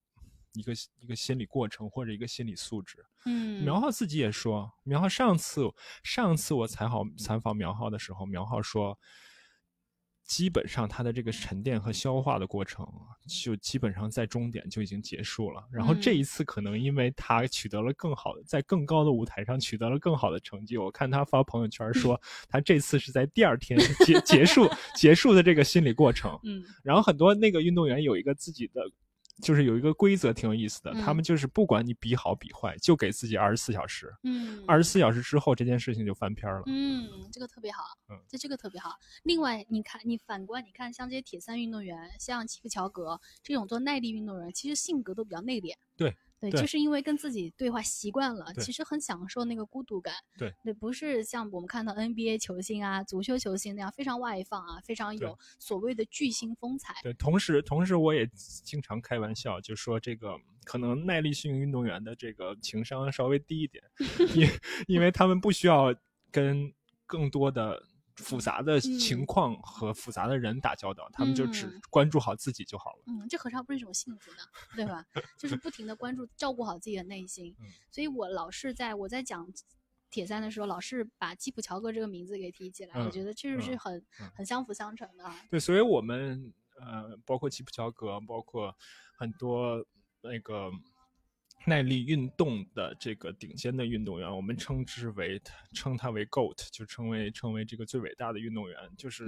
[0.53, 5.61] 一个一个心理过程或者一个心理素质，嗯，苗浩自己也说，苗浩上次
[6.01, 8.97] 上次我采访采访苗浩的时候，苗浩说，
[10.27, 12.85] 基本上他的这个沉淀和消化的过程，
[13.27, 15.65] 就基本上在终点就已经结束了。
[15.71, 28.81] 然后这一次可能因为他取得了更好的，在更高的舞台上取得了更好的成绩，我看他发朋友圈说， 他这次是在第二天结结束结束的这个心理过程，嗯，然后很多那个运动员有一个自己的。
[29.41, 34.11] 就是有一个规则挺有意思的，他们就是不管你比好比坏，就给自己二十四小时。
[34.23, 36.63] 嗯，二十四小时之后这件事情就翻篇了。
[36.65, 37.83] 嗯，这个特别好。
[38.09, 38.91] 嗯，这这个特别好。
[39.23, 45.73] 另外，你看，你反观，你看像这些铁三运动员，像齐普乔格这种做耐力运动员，其实性格都比较内敛。
[45.95, 46.15] 对。
[46.39, 50.13] 对，就是因为跟自己对话习惯了，其实很享受那个孤独感。
[50.37, 56.95] 对，对，不是像我们看到 NBA 球星啊、足球球星那样非常外放啊，非常有所谓的巨星风采。
[57.01, 58.27] 对，同时，同时我也
[58.63, 63.83] 经常开玩笑，就说这个可能耐力性运动员的这个情商稍微低一点，
[64.35, 64.47] 因
[64.87, 65.95] 因为他们不需要
[66.31, 66.71] 跟
[67.05, 67.83] 更多的。
[68.17, 73.03] 复杂的情况和复杂的人打交道，他们就只关注好自己就好了。
[73.07, 74.37] 嗯，这何尝不是一种幸福呢？
[74.75, 75.05] 对吧？
[75.37, 77.55] 就是不停的关注、照顾好自己的内心。
[77.91, 79.47] 所以我老是在我在讲
[80.09, 82.99] 铁三的时候，老是把基普乔格这个名字给提起来。
[83.03, 84.03] 我觉得确实是很
[84.35, 85.31] 很相辅相成的。
[85.49, 88.75] 对，所以我们呃，包括基普乔格，包括
[89.17, 89.85] 很多
[90.21, 90.71] 那个。
[91.67, 95.41] 耐力运动的这个顶尖的运动员，我们称之为
[95.73, 99.25] 称他为 GOAT，就称为称为这个最伟大的运动员，就是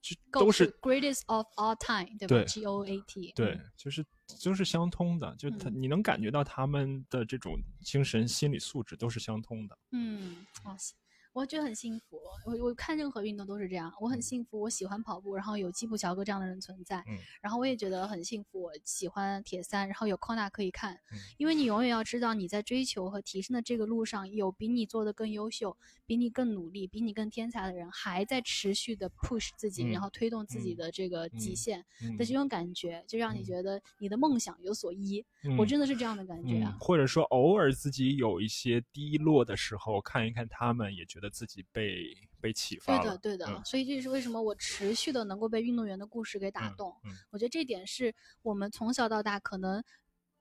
[0.00, 4.02] 就都是 greatest of all time，对吧？G O A T，对，就是
[4.40, 9.78] 就是相通的，就他你能感觉到他们的这种精神心理素质都是相通的。
[9.92, 10.94] 嗯，哇塞。
[11.32, 17.04] 我觉得很幸福，我我看任何运动都是这样，我很幸福，我喜欢跑步，然后有基普乔格这样的人存在，
[17.40, 20.98] 然后我也觉得很幸福，我喜欢铁三，然后有康纳可以看，
[21.36, 25.76] 因为你永远要知道你在追求和提升的这个路上，有比你做的更优秀、
[26.06, 31.84] 比你更努力、比你更天才的人还在持续的 push 自己，然后推动自己的这个极限
[32.18, 35.24] 的这种感觉，就让你觉得你的梦想有所依。
[35.56, 43.16] 我真的是这样的感觉啊，或者说偶尔自己有一些低落的时候，看一看他们，也觉得自己被被启发了。
[43.18, 43.64] 对的，对的。
[43.64, 46.94] 所以这是为什么我持续的能够被运动员的故事给打动。
[47.30, 49.82] 我觉得这点是我们从小到大可能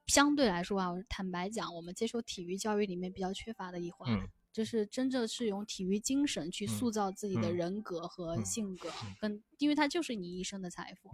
[0.07, 4.09] 相对来说啊，坦白讲，我们接受体育教育里面比较缺乏的一环，
[4.53, 8.89] 就是真正是用体育精神去塑造自己的人格和性格，
[9.19, 11.11] 跟因为它就是你一生的财富。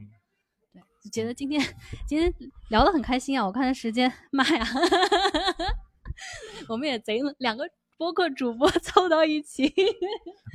[0.72, 0.82] 对，
[1.12, 1.60] 觉得今天
[2.08, 2.34] 今天
[2.70, 3.46] 聊得很开心啊！
[3.46, 4.66] 我看时间，妈呀，
[6.70, 7.68] 我们也贼两个。
[8.04, 9.74] 播客主播 凑到一起，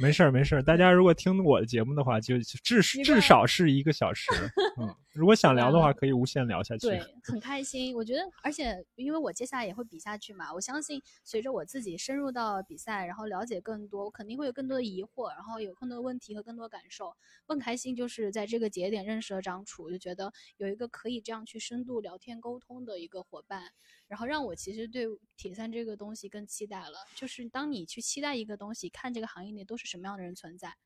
[0.03, 0.63] 没事儿没事儿。
[0.63, 4.31] 大家如果听我的节目的话，就至至少是一个小时。
[4.79, 6.87] 嗯，如果想聊的话，可以无限聊下去。
[6.87, 7.93] 对，很开心。
[7.97, 17.13] 我觉得，而且因为我接下来也会比下去嘛，我相信随着我自己深入到比赛，然后了解更多，我肯定会有更多的疑惑，然后有更多的问题和更多感受。
[17.47, 23.73] 更开心就是在这个节点认识了张楚，就觉得有一个可以这样去深度聊天沟通的一个伙伴。
[24.07, 26.99] 然后让我其实对铁三这个东西更期待了。
[27.17, 30.77] 就是当你去期待一个东西，看这个行业内都是什么样的人存在。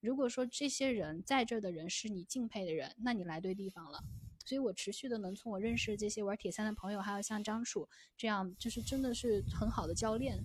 [0.00, 4.00] 如果说这些人在这的人是你敬佩的人，那你来对地方了。
[4.44, 10.44] 所以我持续的能从我认识这些玩铁三的朋友，还有像张楚这样，就是真的是很好的教练。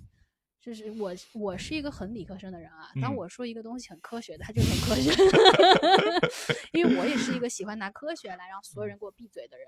[0.60, 5.11] 就是我我是一个很理科生的人啊，当我说一个东西很科学的，他就很科学。
[6.73, 9.68] 因为我也是一个喜欢拿科学来让所有人给我闭嘴的人。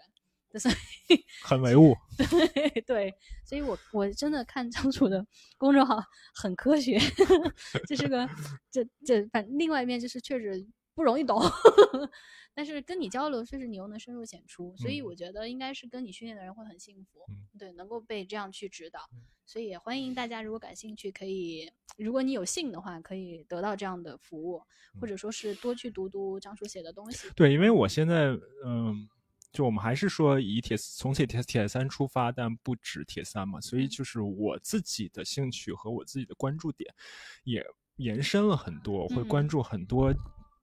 [0.60, 0.72] 所
[1.10, 3.14] 以很唯物， 对对，
[3.46, 5.26] 所以我我真的看张楚的
[5.58, 6.02] 公众号
[6.36, 6.98] 很科学，
[7.88, 8.28] 这是个
[8.72, 11.40] 这这反另外一面就是确实不容易懂，
[12.56, 17.20] 但是跟你交流确实你又能深入浅出，所以我觉得应该是跟你训练的人会很幸福，
[17.58, 19.00] 对，能够被这样去指导，
[19.46, 24.64] 所以也欢迎大家如果感兴趣可以，如果你有幸的话可以得到这样的服务，
[25.00, 27.30] 或者说是多去读读张楚写的东西。
[27.36, 28.36] 对，因为我现在
[28.66, 29.08] 嗯。
[29.52, 36.94] 就我们还是说以铁从铁铁铁三出发，但不止铁三嘛，所以就是我自己的兴趣和我自己的关注点
[37.44, 37.66] 也
[37.96, 40.14] 延伸了很多，会关注很多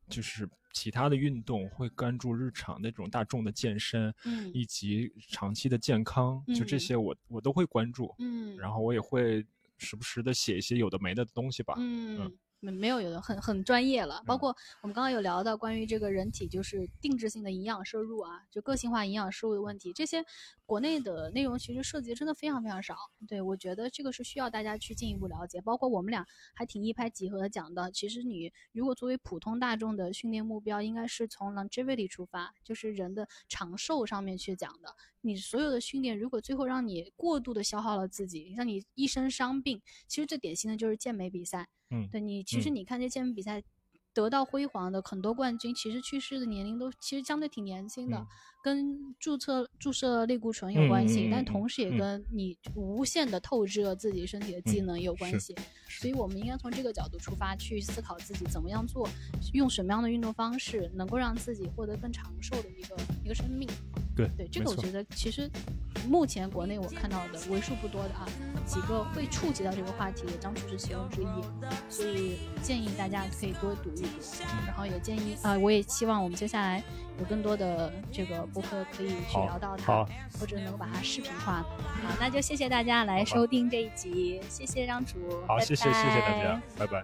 [0.09, 9.45] 就是其他的运动，会关注日常那种大众的健身，嗯，以及长期的健康，就这些我我都会关注，嗯，然后我也会
[9.79, 12.31] 时不时的写一些有的没的东西吧，嗯。
[12.73, 14.23] 没有，有的很很专业了。
[14.27, 20.25] 包括我们刚刚有聊到关于这个人体就是定制性的营养摄入啊，就个性化营养摄入的问题，这些
[20.65, 22.97] 国内的内容其实涉及真的非常非常少。
[23.27, 25.61] 对我觉得这个是需要大家去进一步了解。
[25.61, 34.95] 包括我们俩还挺一拍即合的讲的，其实你如果作为普通大众的训练目标，应该是从 longevity 出发，就是人的长寿上面去讲的。
[35.25, 41.69] 你所有的训练如果最后让你过度的消耗了自己，让你一身伤病，其实最典型的就是健美比赛。
[41.91, 43.63] 嗯，对你，其实你看这健美比赛
[44.13, 48.27] 得到辉煌的很多冠军，其实去世的年龄都其实相对挺年轻的，
[48.65, 55.55] 跟注册注射类固醇有关系，但同时也跟你无限的透支了自己身体的机能有关系。
[55.87, 59.07] 所以我们应该从这个角度出发去思考自己怎么样做，
[59.53, 63.69] 用什么样的运动方式能够让自己获得更长寿的一个一个生命。
[64.17, 65.51] 对对，这个我觉得其实
[66.09, 68.27] 目前国内我看到的为数不多的啊
[68.65, 71.27] 几个会触及到这个话题的，张楚是其中之一，
[71.91, 74.09] 所以建议大家可以多读一读，
[74.67, 76.83] 然后也建议啊，我也希望我们接下来
[77.19, 80.05] 有更多的这个播客可以去聊到它，
[80.39, 81.63] 或者能够把它视频化。
[81.63, 87.03] 好，那就谢谢大家来收听这一集，谢谢张主，好，谢谢谢谢大家，拜拜。